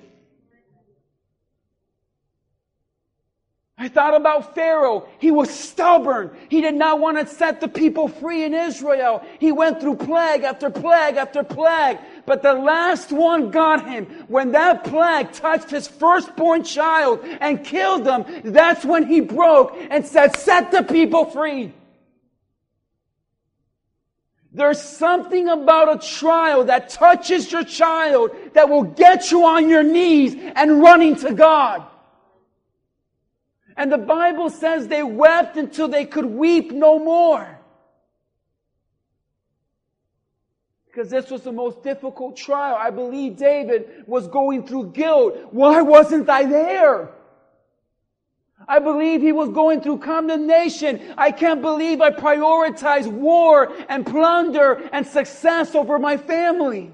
[3.83, 5.09] I thought about Pharaoh.
[5.19, 6.31] He was stubborn.
[6.47, 9.21] He did not want to set the people free in Israel.
[9.39, 11.97] He went through plague after plague after plague.
[12.25, 14.05] But the last one got him.
[14.29, 20.05] When that plague touched his firstborn child and killed him, that's when he broke and
[20.05, 21.73] said, set the people free.
[24.53, 29.83] There's something about a trial that touches your child that will get you on your
[29.83, 31.85] knees and running to God.
[33.75, 37.59] And the Bible says they wept until they could weep no more.
[40.85, 42.75] Because this was the most difficult trial.
[42.75, 45.47] I believe David was going through guilt.
[45.51, 47.09] Why wasn't I there?
[48.67, 51.01] I believe he was going through condemnation.
[51.17, 56.91] I can't believe I prioritized war and plunder and success over my family.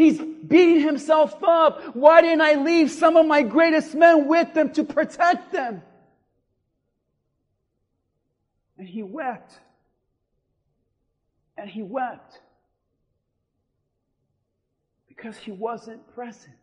[0.00, 1.94] He's beating himself up.
[1.94, 5.82] Why didn't I leave some of my greatest men with them to protect them?
[8.78, 9.60] And he wept.
[11.58, 12.40] And he wept
[15.06, 16.56] because he wasn't present.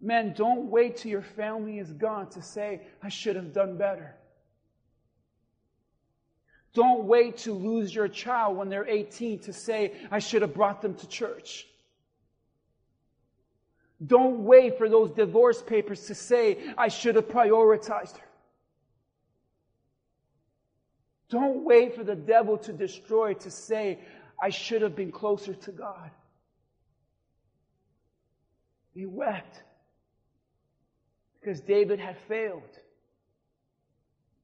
[0.00, 4.16] Men, don't wait till your family is gone to say, I should have done better.
[6.72, 10.82] Don't wait to lose your child when they're 18 to say, I should have brought
[10.82, 11.66] them to church.
[14.04, 18.26] Don't wait for those divorce papers to say, I should have prioritized her.
[21.28, 23.98] Don't wait for the devil to destroy, to say,
[24.40, 26.10] I should have been closer to God.
[28.94, 29.62] He wept
[31.40, 32.62] because David had failed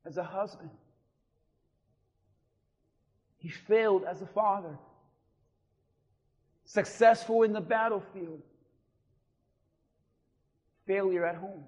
[0.04, 0.70] as a husband.
[3.46, 4.76] He failed as a father.
[6.64, 8.42] Successful in the battlefield.
[10.84, 11.62] Failure at home.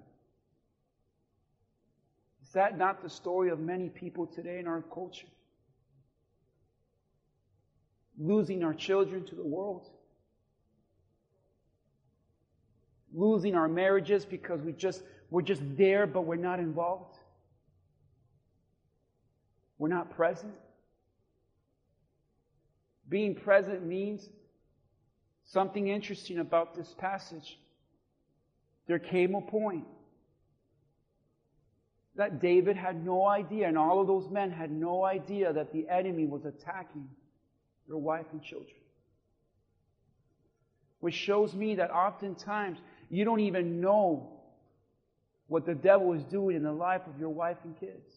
[2.43, 5.29] Is that not the story of many people today in our culture?
[8.17, 9.87] Losing our children to the world.
[13.13, 17.15] Losing our marriages because we just, we're just there, but we're not involved.
[19.77, 20.51] We're not present.
[23.09, 24.29] Being present means
[25.45, 27.59] something interesting about this passage.
[28.87, 29.85] There came a point
[32.15, 35.87] that David had no idea, and all of those men had no idea that the
[35.89, 37.07] enemy was attacking
[37.87, 38.75] their wife and children.
[40.99, 44.39] Which shows me that oftentimes you don't even know
[45.47, 48.13] what the devil is doing in the life of your wife and kids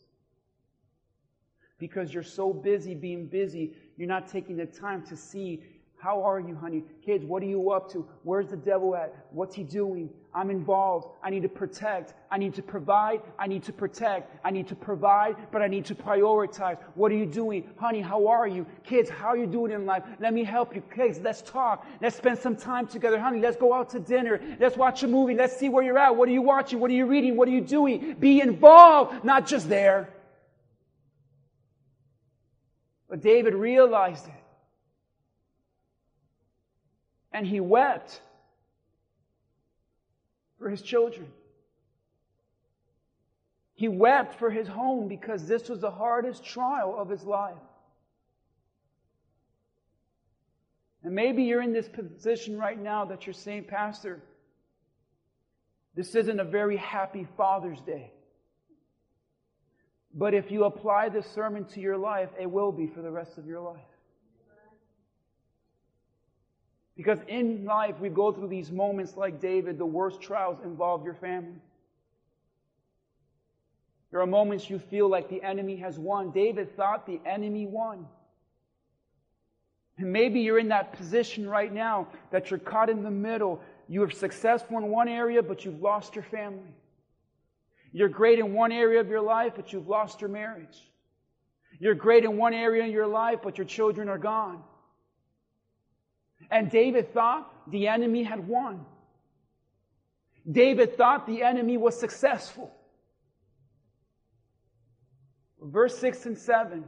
[1.83, 5.63] because you're so busy being busy, you're not taking the time to see
[6.03, 6.83] how are you, honey?
[7.07, 8.05] Kids, what are you up to?
[8.25, 9.15] Where's the devil at?
[9.31, 10.11] What's he doing?
[10.35, 11.07] I'm involved.
[11.23, 12.15] I need to protect.
[12.29, 13.21] I need to provide.
[13.39, 14.37] I need to protect.
[14.45, 16.77] I need to provide, but I need to prioritize.
[16.97, 17.71] What are you doing?
[17.77, 18.67] Honey, how are you?
[18.83, 20.03] Kids, how are you doing in life?
[20.19, 20.83] Let me help you.
[20.93, 21.87] Kids, let's talk.
[22.01, 23.21] Let's spend some time together.
[23.21, 24.41] Honey, let's go out to dinner.
[24.59, 25.37] Let's watch a movie.
[25.37, 26.17] Let's see where you're at.
[26.17, 26.81] What are you watching?
[26.81, 27.37] What are you reading?
[27.37, 28.17] What are you doing?
[28.19, 30.09] Be involved, not just there.
[33.13, 34.33] But David realized it.
[37.31, 38.23] And he wept
[40.59, 41.27] for his children.
[43.75, 47.53] He wept for his home because this was the hardest trial of his life.
[51.05, 54.23] And maybe you're in this position right now that you're saying, Pastor,
[55.95, 58.11] this isn't a very happy Father's Day.
[60.15, 63.39] But if you apply this sermon to your life, it will be for the rest
[63.39, 63.81] of your life.
[66.97, 71.15] Because in life, we go through these moments like David, the worst trials involve your
[71.15, 71.61] family.
[74.11, 76.31] There are moments you feel like the enemy has won.
[76.33, 78.07] David thought the enemy won.
[79.97, 83.63] And maybe you're in that position right now that you're caught in the middle.
[83.89, 86.75] You are successful in one area, but you've lost your family.
[87.93, 90.91] You're great in one area of your life, but you've lost your marriage.
[91.79, 94.63] You're great in one area in your life, but your children are gone.
[96.51, 98.85] And David thought the enemy had won.
[100.51, 102.75] David thought the enemy was successful.
[105.61, 106.85] Verse 6 and 7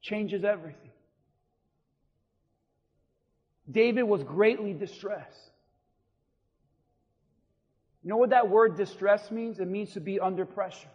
[0.00, 0.90] changes everything.
[3.70, 5.47] David was greatly distressed.
[8.08, 9.60] You know what that word distress means?
[9.60, 10.88] It means to be under pressure.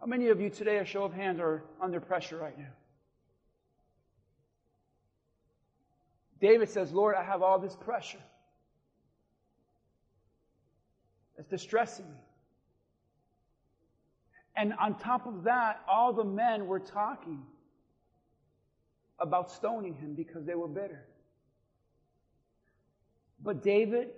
[0.00, 2.72] How many of you today, a show of hands, are under pressure right now?
[6.40, 8.22] David says, Lord, I have all this pressure.
[11.36, 12.20] It's distressing me.
[14.56, 17.42] And on top of that, all the men were talking
[19.18, 21.04] about stoning him because they were bitter.
[23.42, 24.12] But David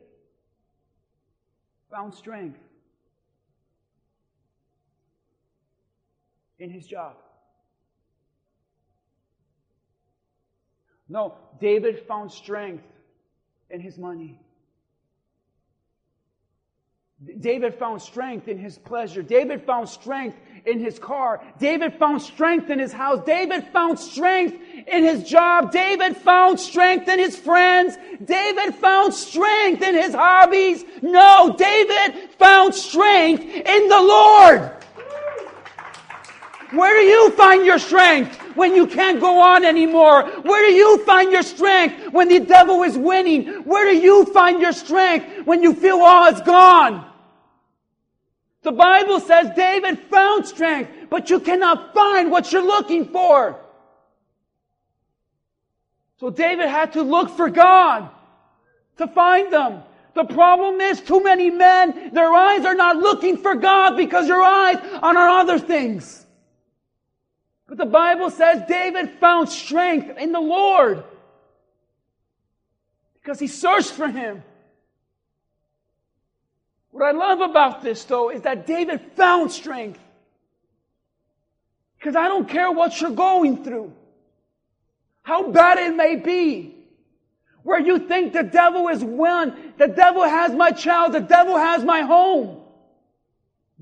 [1.90, 2.58] found strength
[6.58, 7.16] in his job.
[11.08, 12.84] No, David found strength
[13.68, 14.38] in his money.
[17.40, 19.22] David found strength in his pleasure.
[19.22, 21.42] David found strength in his car.
[21.58, 23.20] David found strength in his house.
[23.26, 24.56] David found strength
[24.86, 25.70] in his job.
[25.70, 27.98] David found strength in his friends.
[28.24, 30.82] David found strength in his hobbies.
[31.02, 34.72] No, David found strength in the Lord.
[36.70, 40.22] Where do you find your strength when you can't go on anymore?
[40.22, 43.46] Where do you find your strength when the devil is winning?
[43.64, 47.09] Where do you find your strength when you feel oh, all is gone?
[48.62, 53.58] The Bible says David found strength, but you cannot find what you're looking for.
[56.18, 58.10] So David had to look for God
[58.98, 59.82] to find them.
[60.14, 64.42] The problem is too many men, their eyes are not looking for God because your
[64.42, 66.26] eyes are on other things.
[67.66, 71.04] But the Bible says David found strength in the Lord.
[73.14, 74.42] Because he searched for him.
[77.00, 79.98] What I love about this, though, is that David found strength.
[81.98, 83.94] Because I don't care what you're going through,
[85.22, 86.74] how bad it may be,
[87.62, 91.82] where you think the devil is won, the devil has my child, the devil has
[91.82, 92.60] my home.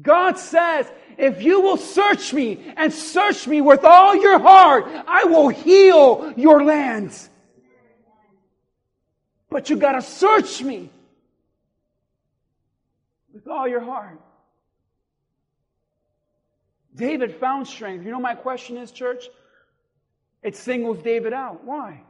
[0.00, 5.24] God says, if you will search me and search me with all your heart, I
[5.24, 7.28] will heal your lands.
[9.50, 10.90] But you gotta search me
[13.48, 14.20] with all your heart.
[16.94, 18.04] David found strength.
[18.04, 19.28] You know my question is, church?
[20.42, 21.64] It singles David out.
[21.64, 22.02] Why?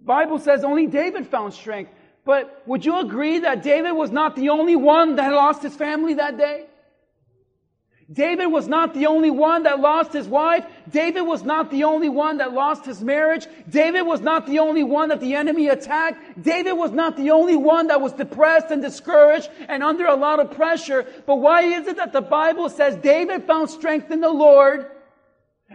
[0.00, 1.90] Bible says only David found strength.
[2.24, 6.14] But would you agree that David was not the only one that lost his family
[6.14, 6.66] that day?
[8.10, 10.64] David was not the only one that lost his wife.
[10.90, 13.46] David was not the only one that lost his marriage.
[13.68, 16.42] David was not the only one that the enemy attacked.
[16.42, 20.40] David was not the only one that was depressed and discouraged and under a lot
[20.40, 21.04] of pressure.
[21.26, 24.90] But why is it that the Bible says David found strength in the Lord?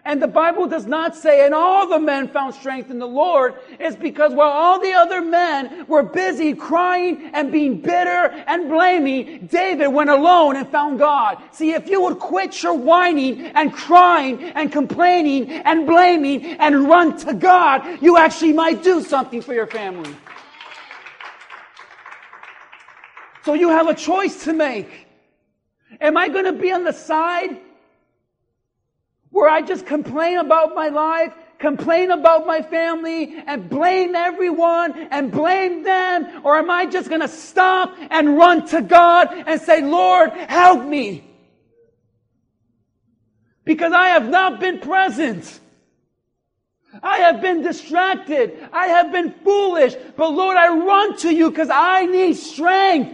[0.06, 3.54] And the Bible does not say, and all the men found strength in the Lord,
[3.80, 9.46] is because while all the other men were busy crying and being bitter and blaming,
[9.46, 11.42] David went alone and found God.
[11.52, 17.16] See, if you would quit your whining and crying and complaining and blaming and run
[17.20, 20.14] to God, you actually might do something for your family.
[23.46, 25.08] So you have a choice to make.
[26.02, 27.60] Am I going to be on the side
[29.44, 35.34] where I just complain about my life, complain about my family, and blame everyone and
[35.34, 36.46] blame them?
[36.46, 40.86] Or am I just going to stop and run to God and say, Lord, help
[40.86, 41.30] me?
[43.66, 45.60] Because I have not been present.
[47.02, 48.58] I have been distracted.
[48.72, 49.94] I have been foolish.
[50.16, 53.14] But Lord, I run to you because I need strength.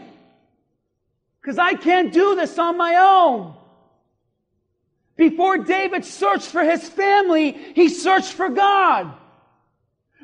[1.41, 3.55] Because I can't do this on my own.
[5.19, 9.11] Before David searched for his family, he searched for God.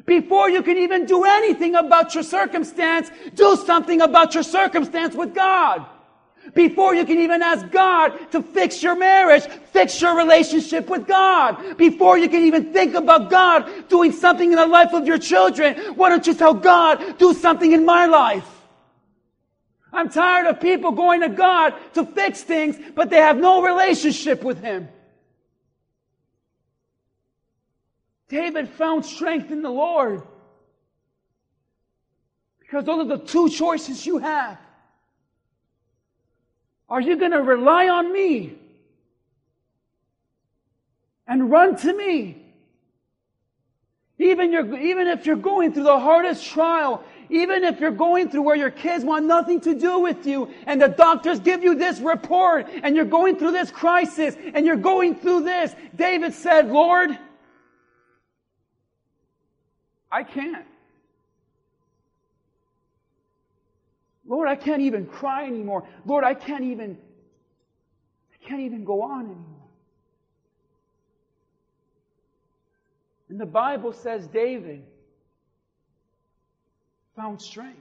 [0.05, 5.35] Before you can even do anything about your circumstance, do something about your circumstance with
[5.35, 5.85] God.
[6.53, 9.43] Before you can even ask God to fix your marriage,
[9.73, 11.75] fix your relationship with God.
[11.75, 15.75] Before you can even think about God doing something in the life of your children,
[15.95, 18.54] why don't you tell God, do something in my life?
[19.95, 24.43] I'm tired of people going to God to fix things, but they have no relationship
[24.43, 24.89] with Him.
[28.27, 30.23] David found strength in the Lord.
[32.59, 34.59] Because those are the two choices you have.
[36.89, 38.57] Are you going to rely on me
[41.27, 42.41] and run to me?
[44.17, 48.55] Even, even if you're going through the hardest trial even if you're going through where
[48.55, 52.67] your kids want nothing to do with you and the doctors give you this report
[52.83, 57.17] and you're going through this crisis and you're going through this, David said, Lord,
[60.11, 60.65] I can't.
[64.27, 65.87] Lord, I can't even cry anymore.
[66.05, 66.97] Lord, I can't even,
[68.33, 69.55] I can't even go on anymore.
[73.29, 74.83] And the Bible says David
[77.15, 77.79] found strength.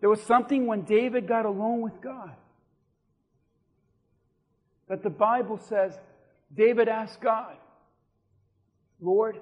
[0.00, 2.32] There was something when David got alone with God
[4.88, 5.98] that the Bible says
[6.54, 7.56] David asked God,
[9.00, 9.40] Lord,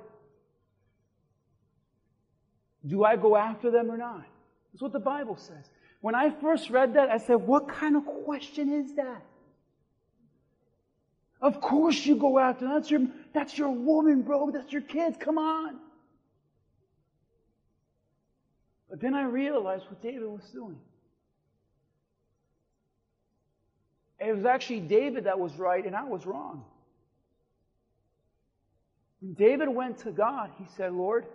[2.86, 4.24] do I go after them or not?
[4.72, 5.70] That's what the Bible says.
[6.00, 9.22] When I first read that, I said, What kind of question is that?
[11.40, 12.74] Of course you go after them.
[12.74, 13.00] That's your,
[13.32, 14.50] that's your woman, bro.
[14.50, 15.16] That's your kids.
[15.20, 15.78] Come on.
[18.94, 20.78] But then I realized what David was doing.
[24.20, 26.64] It was actually David that was right and I was wrong.
[29.18, 31.26] When David went to God, he said, Lord,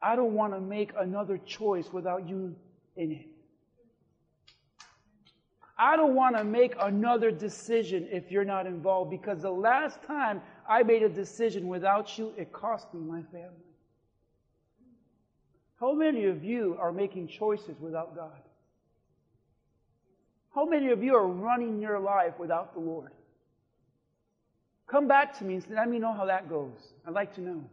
[0.00, 2.56] I don't want to make another choice without you
[2.96, 3.26] in it.
[5.76, 10.40] I don't want to make another decision if you're not involved because the last time
[10.66, 13.71] I made a decision without you, it cost me my family.
[15.82, 18.40] How many of you are making choices without God?
[20.54, 23.10] How many of you are running your life without the Lord?
[24.86, 26.78] Come back to me and let me know how that goes.
[27.04, 27.64] I'd like to know.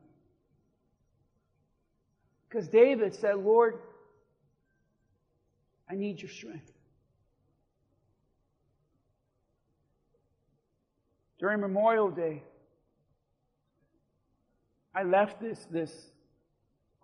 [2.49, 3.77] Because David said, Lord,
[5.87, 6.71] I need your strength.
[11.39, 12.41] During Memorial Day,
[14.95, 15.91] I left this, this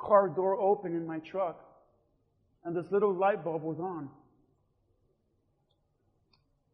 [0.05, 1.59] car door open in my truck,
[2.63, 4.09] and this little light bulb was on.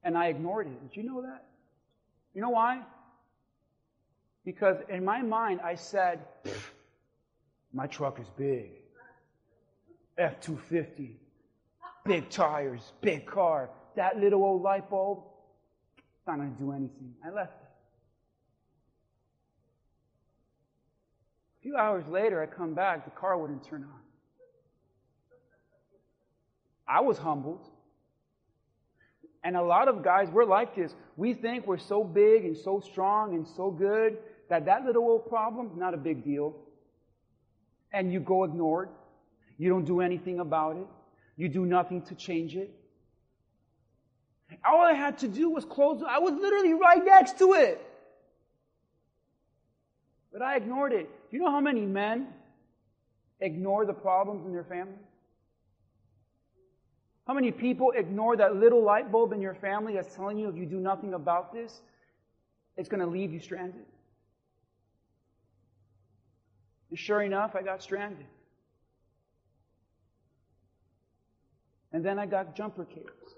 [0.03, 0.89] And I ignored it.
[0.89, 1.45] Did you know that?
[2.34, 2.82] You know why?
[4.43, 6.19] Because in my mind, I said,
[7.73, 8.71] my truck is big.
[10.17, 11.15] F 250,
[12.05, 13.69] big tires, big car.
[13.95, 15.23] That little old light bulb,
[15.97, 17.13] it's not going to do anything.
[17.25, 17.67] I left it.
[21.62, 23.99] Few hours later, I come back, the car wouldn't turn on.
[26.88, 27.68] I was humbled.
[29.43, 30.93] And a lot of guys, we're like this.
[31.18, 34.18] We think we're so big and so strong and so good
[34.49, 36.55] that that little old problem, not a big deal.
[37.93, 38.89] And you go ignored.
[39.57, 40.88] You don't do anything about it.
[41.38, 42.72] You do nothing to change it.
[44.66, 46.03] All I had to do was close.
[46.07, 47.82] I was literally right next to it.
[50.34, 51.09] But I ignored it.
[51.32, 52.27] Do you know how many men
[53.39, 54.99] ignore the problems in their family?
[57.25, 60.57] How many people ignore that little light bulb in your family that's telling you if
[60.57, 61.79] you do nothing about this,
[62.75, 63.86] it's going to leave you stranded?
[66.89, 68.25] And sure enough, I got stranded.
[71.93, 73.36] And then I got jumper cables.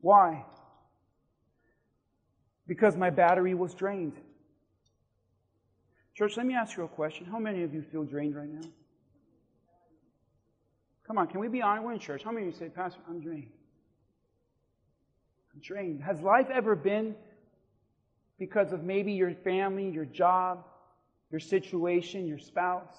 [0.00, 0.46] Why?
[2.66, 4.14] Because my battery was drained.
[6.16, 7.26] Church, let me ask you a question.
[7.26, 8.66] How many of you feel drained right now?
[11.06, 11.84] Come on, can we be honest?
[11.84, 12.22] We're in church.
[12.24, 13.52] How many of you say, Pastor, I'm drained?
[15.54, 16.02] I'm drained.
[16.02, 17.14] Has life ever been
[18.38, 20.64] because of maybe your family, your job,
[21.30, 22.96] your situation, your spouse,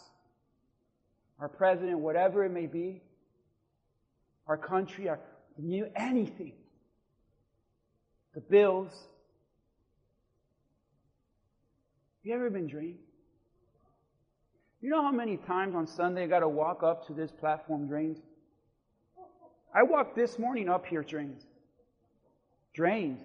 [1.40, 3.02] our president, whatever it may be,
[4.46, 5.20] our country, our
[5.58, 6.54] new anything,
[8.36, 8.92] the bills.
[8.92, 9.00] Have
[12.24, 13.00] you ever been drained?
[14.82, 17.88] You know how many times on Sunday I got to walk up to this platform
[17.88, 18.22] drained?
[19.74, 21.44] I walked this morning up here drained.
[22.74, 23.20] Drained.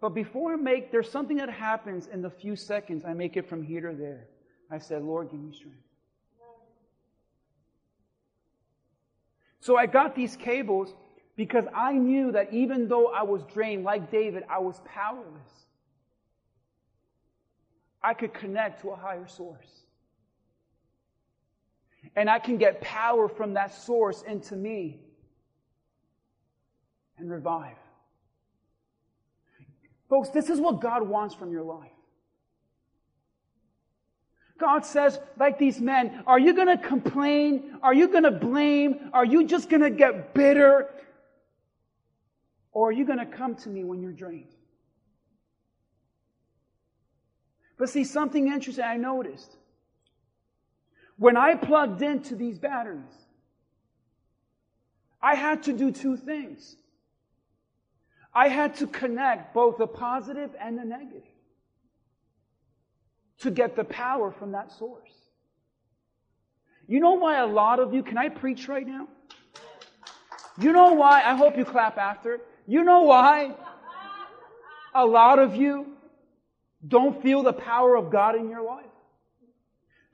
[0.00, 3.48] But before I make, there's something that happens in the few seconds I make it
[3.48, 4.26] from here to there.
[4.70, 5.78] I said, Lord, give me strength.
[9.60, 10.94] So I got these cables
[11.36, 15.66] because I knew that even though I was drained, like David, I was powerless.
[18.02, 19.85] I could connect to a higher source.
[22.14, 25.00] And I can get power from that source into me
[27.18, 27.76] and revive.
[30.08, 31.90] Folks, this is what God wants from your life.
[34.58, 37.78] God says, like these men, are you going to complain?
[37.82, 39.10] Are you going to blame?
[39.12, 40.88] Are you just going to get bitter?
[42.72, 44.54] Or are you going to come to me when you're drained?
[47.78, 49.54] But see, something interesting I noticed.
[51.18, 53.00] When I plugged into these batteries,
[55.22, 56.76] I had to do two things.
[58.34, 61.22] I had to connect both the positive and the negative
[63.38, 65.12] to get the power from that source.
[66.86, 69.08] You know why a lot of you, can I preach right now?
[70.58, 71.22] You know why?
[71.22, 72.40] I hope you clap after.
[72.66, 73.54] You know why?
[74.94, 75.96] A lot of you
[76.86, 78.84] don't feel the power of God in your life.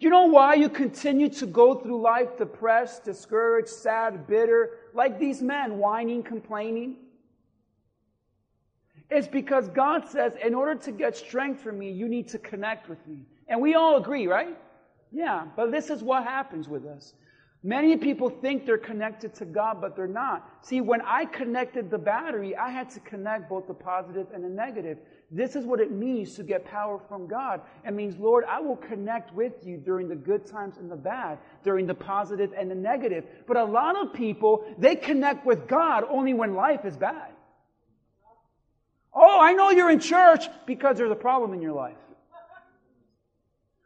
[0.02, 5.40] You know why you continue to go through life depressed, discouraged, sad, bitter, like these
[5.40, 6.96] men, whining, complaining?
[9.10, 12.88] It's because God says, in order to get strength from me, you need to connect
[12.88, 13.20] with me.
[13.46, 14.58] And we all agree, right?
[15.12, 17.14] Yeah, but this is what happens with us.
[17.64, 20.48] Many people think they're connected to God, but they're not.
[20.62, 24.48] See, when I connected the battery, I had to connect both the positive and the
[24.48, 24.98] negative.
[25.30, 27.60] This is what it means to get power from God.
[27.86, 31.38] It means, Lord, I will connect with you during the good times and the bad,
[31.62, 33.24] during the positive and the negative.
[33.46, 37.30] But a lot of people, they connect with God only when life is bad.
[39.14, 41.96] Oh, I know you're in church because there's a problem in your life.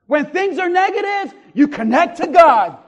[0.06, 2.78] When things are negative, you connect to God.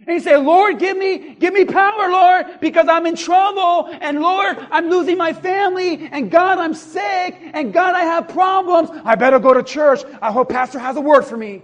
[0.00, 3.88] And you say, Lord, give me, give me power, Lord, because I'm in trouble.
[4.00, 6.08] And Lord, I'm losing my family.
[6.12, 7.36] And God, I'm sick.
[7.54, 8.90] And God, I have problems.
[9.04, 10.02] I better go to church.
[10.20, 11.62] I hope pastor has a word for me.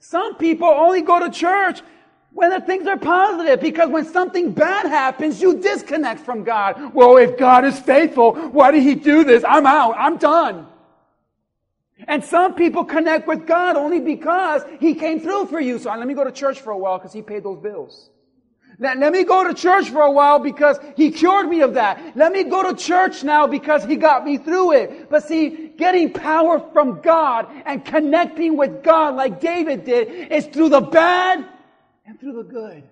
[0.00, 1.80] Some people only go to church
[2.32, 6.94] when the things are positive because when something bad happens, you disconnect from God.
[6.94, 9.42] Well, if God is faithful, why did he do this?
[9.48, 9.94] I'm out.
[9.98, 10.66] I'm done.
[12.06, 15.78] And some people connect with God only because He came through for you.
[15.78, 18.10] So ah, let me go to church for a while because He paid those bills.
[18.78, 22.16] Let, let me go to church for a while because He cured me of that.
[22.16, 25.10] Let me go to church now because He got me through it.
[25.10, 30.68] But see, getting power from God and connecting with God like David did is through
[30.68, 31.44] the bad
[32.06, 32.84] and through the good.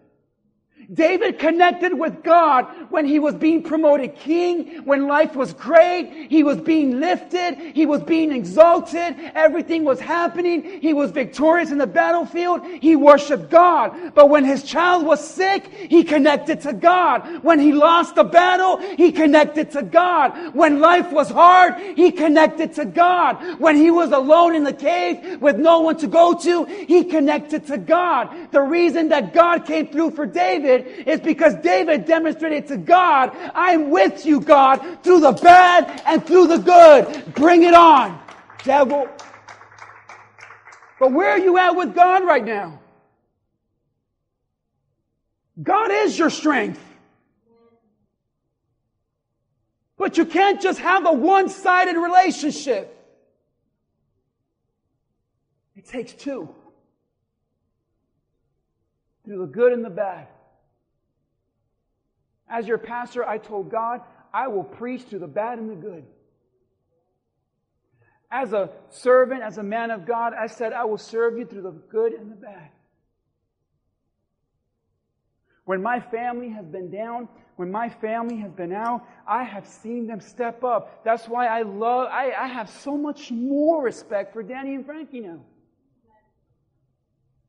[0.93, 6.45] David connected with God when he was being promoted king, when life was great, he
[6.45, 11.87] was being lifted, he was being exalted, everything was happening, he was victorious in the
[11.87, 14.15] battlefield, he worshiped God.
[14.15, 17.43] But when his child was sick, he connected to God.
[17.43, 20.55] When he lost the battle, he connected to God.
[20.55, 23.59] When life was hard, he connected to God.
[23.59, 27.67] When he was alone in the cave with no one to go to, he connected
[27.67, 28.53] to God.
[28.53, 33.31] The reason that God came through for David David is because David demonstrated to God,
[33.55, 37.35] I'm with you, God, through the bad and through the good.
[37.35, 38.21] Bring it on,
[38.65, 39.09] devil.
[40.99, 42.81] But where are you at with God right now?
[45.63, 46.83] God is your strength.
[49.99, 52.93] But you can't just have a one sided relationship.
[55.75, 56.55] It takes two
[59.25, 60.29] through the good and the bad.
[62.49, 64.01] As your pastor, I told God,
[64.33, 66.05] I will preach through the bad and the good.
[68.31, 71.63] As a servant, as a man of God, I said, I will serve you through
[71.63, 72.71] the good and the bad.
[75.65, 80.07] When my family has been down, when my family has been out, I have seen
[80.07, 81.05] them step up.
[81.05, 85.21] That's why I love, I, I have so much more respect for Danny and Frankie
[85.21, 85.41] now.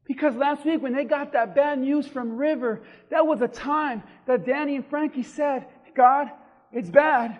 [0.08, 4.02] Because last week when they got that bad news from River, that was a time
[4.26, 6.32] that Danny and Frankie said, God,
[6.72, 7.38] it's bad.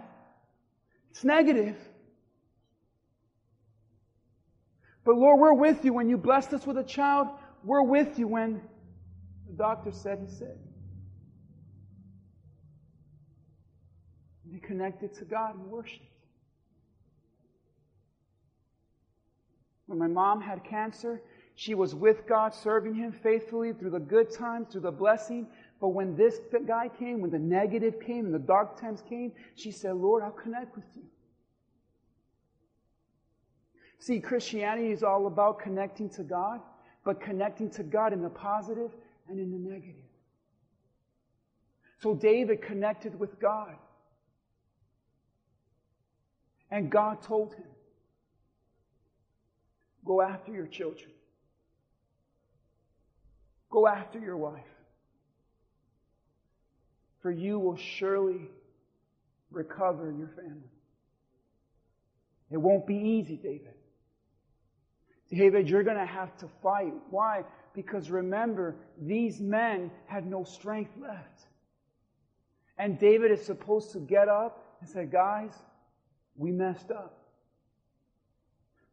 [1.12, 1.78] It's negative.
[5.06, 7.30] But Lord, we're with you when you blessed us with a child.
[7.64, 8.62] We're with you when
[9.48, 10.58] the doctor said he's sick.
[14.52, 16.02] Be connected to God and worship.
[19.86, 21.22] When my mom had cancer,
[21.60, 25.48] she was with God, serving Him faithfully through the good times, through the blessing.
[25.82, 29.72] But when this guy came, when the negative came, and the dark times came, she
[29.72, 31.02] said, Lord, I'll connect with you.
[33.98, 36.62] See, Christianity is all about connecting to God,
[37.04, 38.92] but connecting to God in the positive
[39.28, 39.96] and in the negative.
[42.04, 43.74] So David connected with God.
[46.70, 47.66] And God told him,
[50.06, 51.10] Go after your children.
[53.78, 54.74] Go after your wife.
[57.22, 58.50] For you will surely
[59.52, 60.72] recover your family.
[62.50, 63.76] It won't be easy, David.
[65.30, 66.92] David, you're going to have to fight.
[67.12, 67.44] Why?
[67.76, 71.42] Because remember, these men had no strength left.
[72.80, 75.54] And David is supposed to get up and say, Guys,
[76.36, 77.16] we messed up.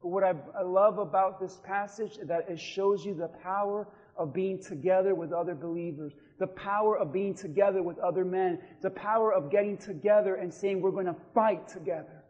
[0.03, 3.89] But what I, I love about this passage is that it shows you the power
[4.17, 8.91] of being together with other believers, the power of being together with other men, the
[8.91, 12.23] power of getting together and saying, We're going to fight together.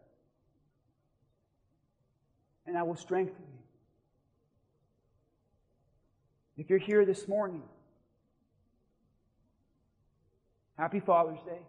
[2.65, 3.55] And I will strengthen you.
[6.57, 7.61] If you're here this morning,
[10.77, 11.61] happy Father's Day.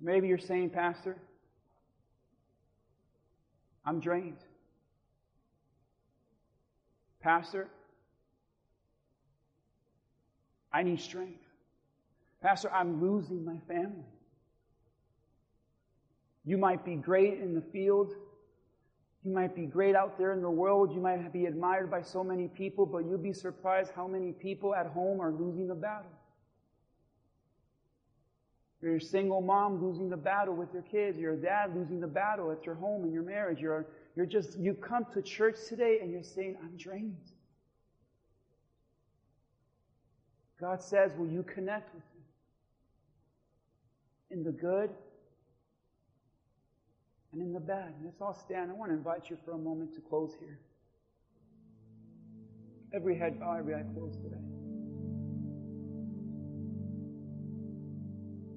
[0.00, 1.16] Maybe you're saying, Pastor,
[3.84, 4.36] I'm drained.
[7.26, 7.66] Pastor,
[10.72, 11.42] I need strength.
[12.40, 14.06] Pastor, I'm losing my family.
[16.44, 18.12] You might be great in the field.
[19.24, 20.94] You might be great out there in the world.
[20.94, 24.72] You might be admired by so many people, but you'll be surprised how many people
[24.72, 26.12] at home are losing the battle.
[28.80, 31.18] You're a single mom losing the battle with your kids.
[31.18, 33.58] You're a dad losing the battle at your home and your marriage.
[33.58, 33.84] You're
[34.16, 37.16] you're just, you come to church today and you're saying, I'm drained.
[40.58, 42.22] God says, Will you connect with me?
[44.30, 44.90] In the good
[47.32, 47.92] and in the bad.
[48.02, 48.70] Let's all stand.
[48.70, 50.58] I want to invite you for a moment to close here.
[52.94, 54.36] Every head bow, every eye closed today.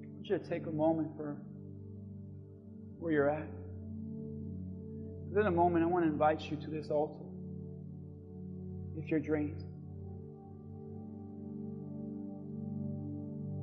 [0.04, 1.36] I want you to take a moment for
[3.00, 3.48] where you're at.
[5.36, 7.24] In a moment, I want to invite you to this altar.
[8.98, 9.64] If you're drained,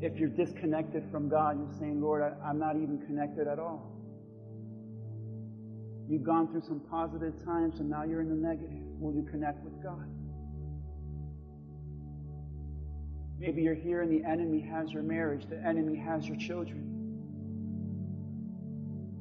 [0.01, 3.93] if you're disconnected from God, you're saying, Lord, I, am not even connected at all.
[6.09, 8.85] You've gone through some positive times and now you're in the negative.
[9.01, 10.07] Will you connect with God?
[13.39, 16.93] Maybe you're here and the enemy has your marriage, the enemy has your children.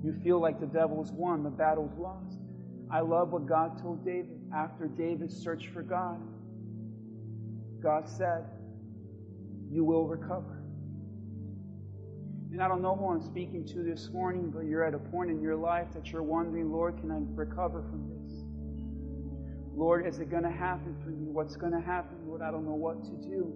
[0.03, 2.34] You feel like the devil's won, the battle's lost.
[2.95, 4.39] I love what God told David.
[4.55, 6.17] After David searched for God,
[7.83, 8.45] God said,
[9.69, 10.63] You will recover.
[12.53, 15.29] And I don't know who I'm speaking to this morning, but you're at a point
[15.29, 18.45] in your life that you're wondering, Lord, can I recover from this?
[19.75, 21.27] Lord, is it going to happen for me?
[21.27, 22.15] What's going to happen?
[22.25, 23.53] Lord, I don't know what to do.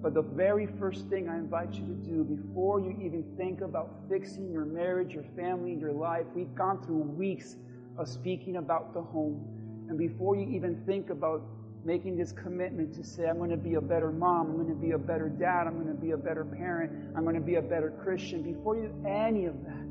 [0.00, 4.00] But the very first thing I invite you to do before you even think about
[4.08, 7.56] fixing your marriage, your family, your life, we've gone through weeks
[7.98, 9.44] of speaking about the home.
[9.88, 11.42] And before you even think about
[11.84, 14.74] making this commitment to say, I'm going to be a better mom, I'm going to
[14.74, 17.56] be a better dad, I'm going to be a better parent, I'm going to be
[17.56, 19.88] a better Christian, before you do any of that,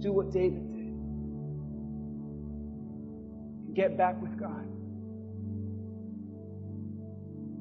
[0.00, 0.92] do what David did.
[3.74, 4.66] Get back with God.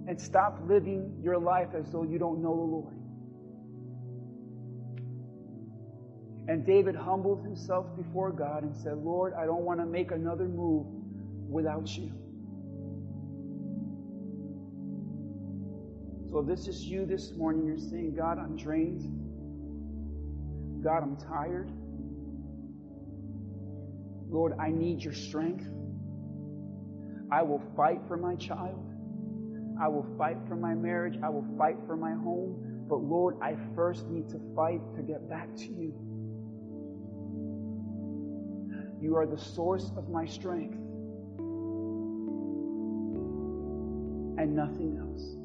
[0.08, 3.01] And stop living your life as though you don't know the Lord.
[6.48, 10.46] And David humbled himself before God and said, Lord, I don't want to make another
[10.46, 10.88] move
[11.50, 12.12] without you.
[16.32, 19.04] So if this is you this morning, you're saying, God, I'm drained.
[20.84, 21.70] God, I'm tired.
[24.30, 25.68] Lord, I need your strength.
[27.32, 28.94] I will fight for my child.
[29.80, 31.20] I will fight for my marriage.
[31.22, 32.86] I will fight for my home.
[32.88, 35.94] But Lord, I first need to fight to get back to you.
[39.02, 40.78] You are the source of my strength
[44.38, 45.36] and nothing else.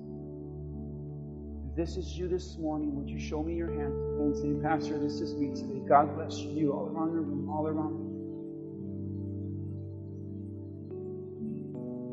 [1.70, 4.98] If this is you this morning, would you show me your hand and say, Pastor,
[4.98, 5.80] this is me today.
[5.88, 6.72] God bless you.
[6.72, 8.12] All around the room, all around room.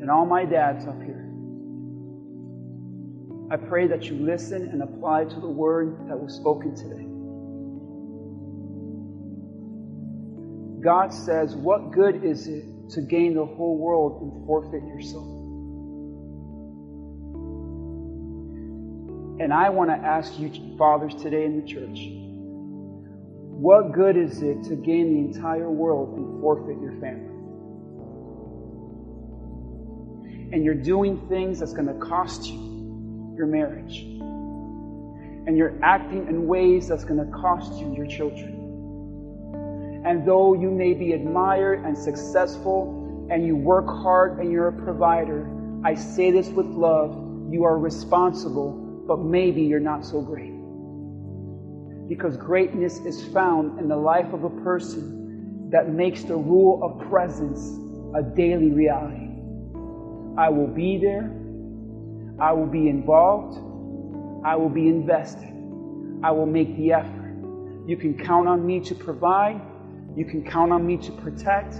[0.00, 1.30] And all my dads up here.
[3.50, 7.13] I pray that you listen and apply to the word that was spoken today.
[10.84, 15.40] God says, What good is it to gain the whole world and forfeit your soul?
[19.40, 22.00] And I want to ask you, fathers, today in the church,
[23.56, 27.30] what good is it to gain the entire world and forfeit your family?
[30.52, 34.00] And you're doing things that's going to cost you your marriage.
[35.46, 38.53] And you're acting in ways that's going to cost you your children.
[40.04, 44.72] And though you may be admired and successful and you work hard and you're a
[44.72, 45.50] provider,
[45.82, 47.50] I say this with love.
[47.50, 48.72] You are responsible,
[49.06, 50.52] but maybe you're not so great.
[52.08, 57.08] Because greatness is found in the life of a person that makes the rule of
[57.08, 57.78] presence
[58.14, 59.30] a daily reality.
[60.36, 61.30] I will be there.
[62.38, 63.56] I will be involved.
[64.44, 65.50] I will be invested.
[66.22, 67.36] I will make the effort.
[67.86, 69.60] You can count on me to provide.
[70.16, 71.74] You can count on me to protect,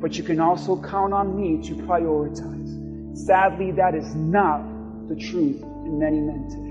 [0.00, 3.16] but you can also count on me to prioritize.
[3.16, 4.62] Sadly, that is not
[5.08, 6.68] the truth in many men today.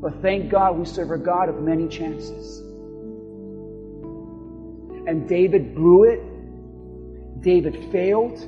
[0.00, 2.60] But thank God we serve a God of many chances.
[5.06, 7.42] And David blew it.
[7.42, 8.38] David failed.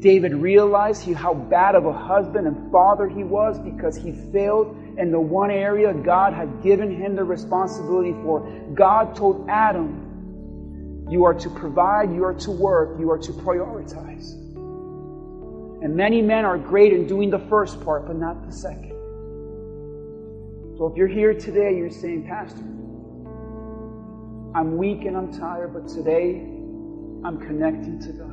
[0.00, 4.74] David realized he, how bad of a husband and father he was because he failed
[5.00, 8.40] in the one area God had given him the responsibility for.
[8.74, 14.34] God told Adam, You are to provide, you are to work, you are to prioritize.
[15.82, 18.90] And many men are great in doing the first part, but not the second.
[20.76, 22.60] So if you're here today, you're saying, Pastor,
[24.54, 26.40] I'm weak and I'm tired, but today
[27.24, 28.29] I'm connecting to God.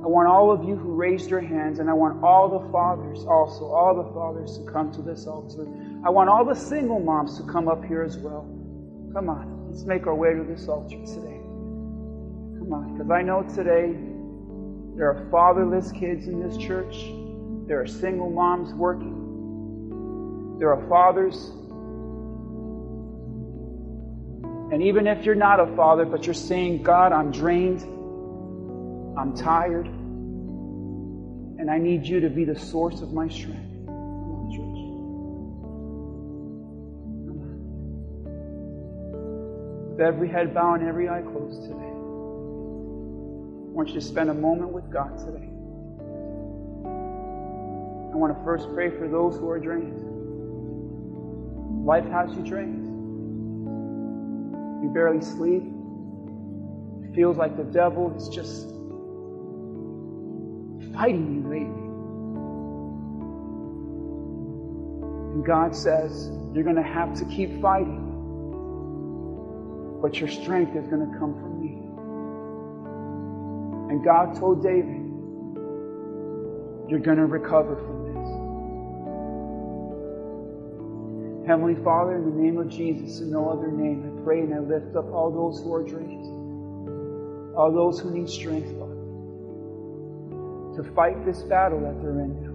[0.00, 3.24] I want all of you who raised your hands, and I want all the fathers
[3.24, 5.66] also, all the fathers to come to this altar.
[6.06, 8.42] I want all the single moms to come up here as well.
[9.12, 11.40] Come on, let's make our way to this altar today.
[12.58, 13.96] Come on, because I know today
[14.94, 17.10] there are fatherless kids in this church,
[17.66, 21.50] there are single moms working, there are fathers.
[24.70, 27.97] And even if you're not a father, but you're saying, God, I'm drained.
[29.18, 33.64] I'm tired, and I need you to be the source of my strength.
[39.90, 41.98] With every head bowed and every eye closed today, I
[43.74, 45.48] want you to spend a moment with God today.
[48.12, 50.04] I want to first pray for those who are drained.
[51.84, 52.84] Life has you drained.
[54.84, 55.64] You barely sleep.
[57.02, 58.77] It feels like the devil is just
[60.98, 61.84] fighting you lately.
[65.34, 68.08] And God says, you're going to have to keep fighting
[70.00, 71.72] but your strength is going to come from me.
[73.90, 75.06] And God told David,
[76.88, 78.28] You're going to recover from this.
[81.48, 84.58] Heavenly Father, in the name of Jesus and no other name, I pray and I
[84.60, 88.68] lift up all those who are drained, all those who need strength,
[90.78, 92.48] to fight this battle that they're in.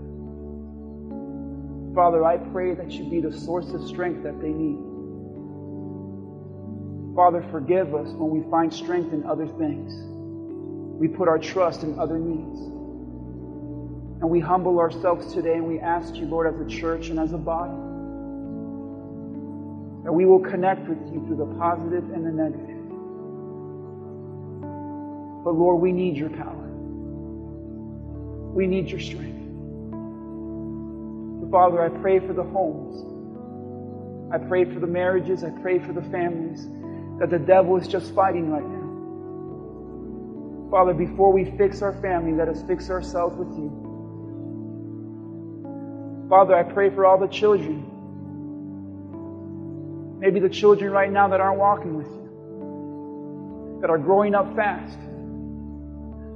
[1.93, 4.79] Father, I pray that you be the source of strength that they need.
[7.15, 9.93] Father, forgive us when we find strength in other things.
[10.99, 12.59] We put our trust in other needs.
[14.21, 17.33] And we humble ourselves today and we ask you, Lord, as a church and as
[17.33, 17.75] a body,
[20.05, 22.69] that we will connect with you through the positive and the negative.
[25.43, 26.62] But Lord, we need your power.
[28.53, 29.41] We need your strength.
[31.41, 33.03] So, Father, I pray for the homes.
[34.31, 35.43] I pray for the marriages.
[35.43, 36.67] I pray for the families
[37.19, 38.83] that the devil is just fighting right now.
[40.69, 43.71] Father, before we fix our family, let us fix ourselves with you.
[46.29, 47.89] Father, I pray for all the children.
[50.19, 54.97] Maybe the children right now that aren't walking with you, that are growing up fast.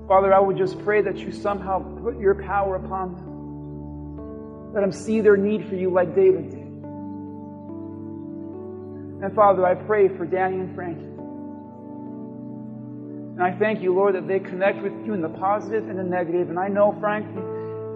[0.08, 4.74] Father, I would just pray that you somehow put your power upon them.
[4.74, 6.60] Let them see their need for you like David did.
[9.20, 11.04] And Father, I pray for Danny and Frankie.
[13.36, 16.04] And I thank you, Lord, that they connect with you in the positive and the
[16.04, 16.50] negative.
[16.50, 17.42] And I know, Frankie,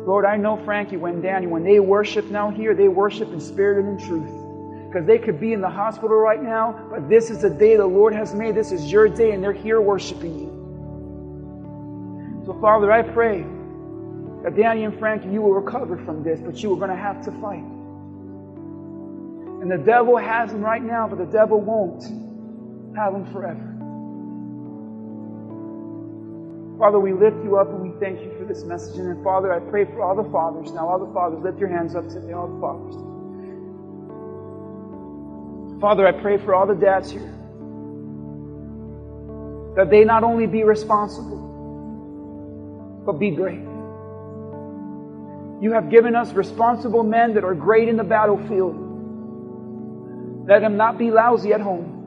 [0.05, 3.86] Lord, I know, Frankie, when Danny, when they worship now here, they worship in spirit
[3.86, 4.88] and in truth.
[4.88, 7.86] Because they could be in the hospital right now, but this is the day the
[7.86, 8.55] Lord has made.
[8.55, 10.51] This is your day, and they're here worshiping you.
[12.46, 13.46] So, Father, I pray
[14.44, 17.24] that Danny and Frankie, you will recover from this, but you are going to have
[17.26, 17.64] to fight.
[19.62, 22.02] And the devil has them right now, but the devil won't
[22.96, 23.68] have them forever.
[26.80, 28.98] Father, we lift you up and we thank you for this message.
[28.98, 30.72] And then, Father, I pray for all the fathers.
[30.72, 32.96] Now, all the fathers, lift your hands up today, all the fathers.
[35.80, 37.38] Father, I pray for all the dads here
[39.76, 41.41] that they not only be responsible,
[43.06, 43.62] but be great.
[45.62, 48.76] You have given us responsible men that are great in the battlefield.
[50.47, 51.99] Let them not be lousy at home.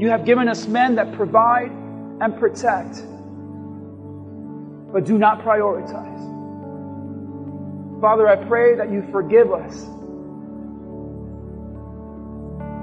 [0.00, 3.02] You have given us men that provide and protect,
[4.92, 6.16] but do not prioritize.
[8.00, 9.84] Father, I pray that you forgive us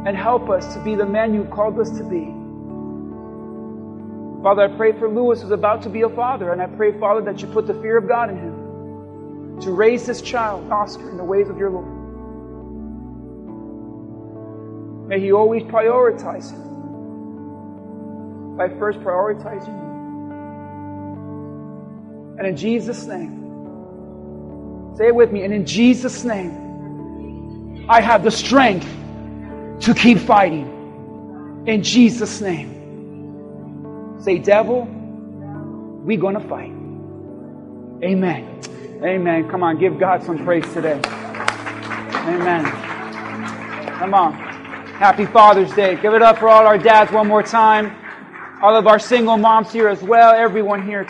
[0.08, 2.43] and help us to be the men you've called us to be.
[4.44, 7.22] Father, I pray for Lewis who's about to be a father, and I pray, Father,
[7.22, 11.16] that you put the fear of God in him to raise this child, Oscar, in
[11.16, 11.88] the ways of your Lord.
[15.08, 16.62] May he always prioritize him
[18.58, 19.84] by first prioritizing you.
[22.38, 23.39] And in Jesus' name,
[24.98, 28.89] say it with me, and in Jesus' name, I have the strength
[29.86, 31.64] to keep fighting.
[31.66, 32.83] In Jesus' name.
[34.24, 34.86] Say, devil,
[36.05, 36.71] we gonna fight.
[38.01, 38.61] Amen.
[39.03, 39.49] Amen.
[39.49, 41.01] Come on, give God some praise today.
[41.03, 42.63] Amen.
[43.99, 44.34] Come on.
[44.34, 45.97] Happy Father's Day.
[46.01, 47.93] Give it up for all our dads one more time.
[48.61, 50.34] All of our single moms here as well.
[50.34, 51.03] Everyone here.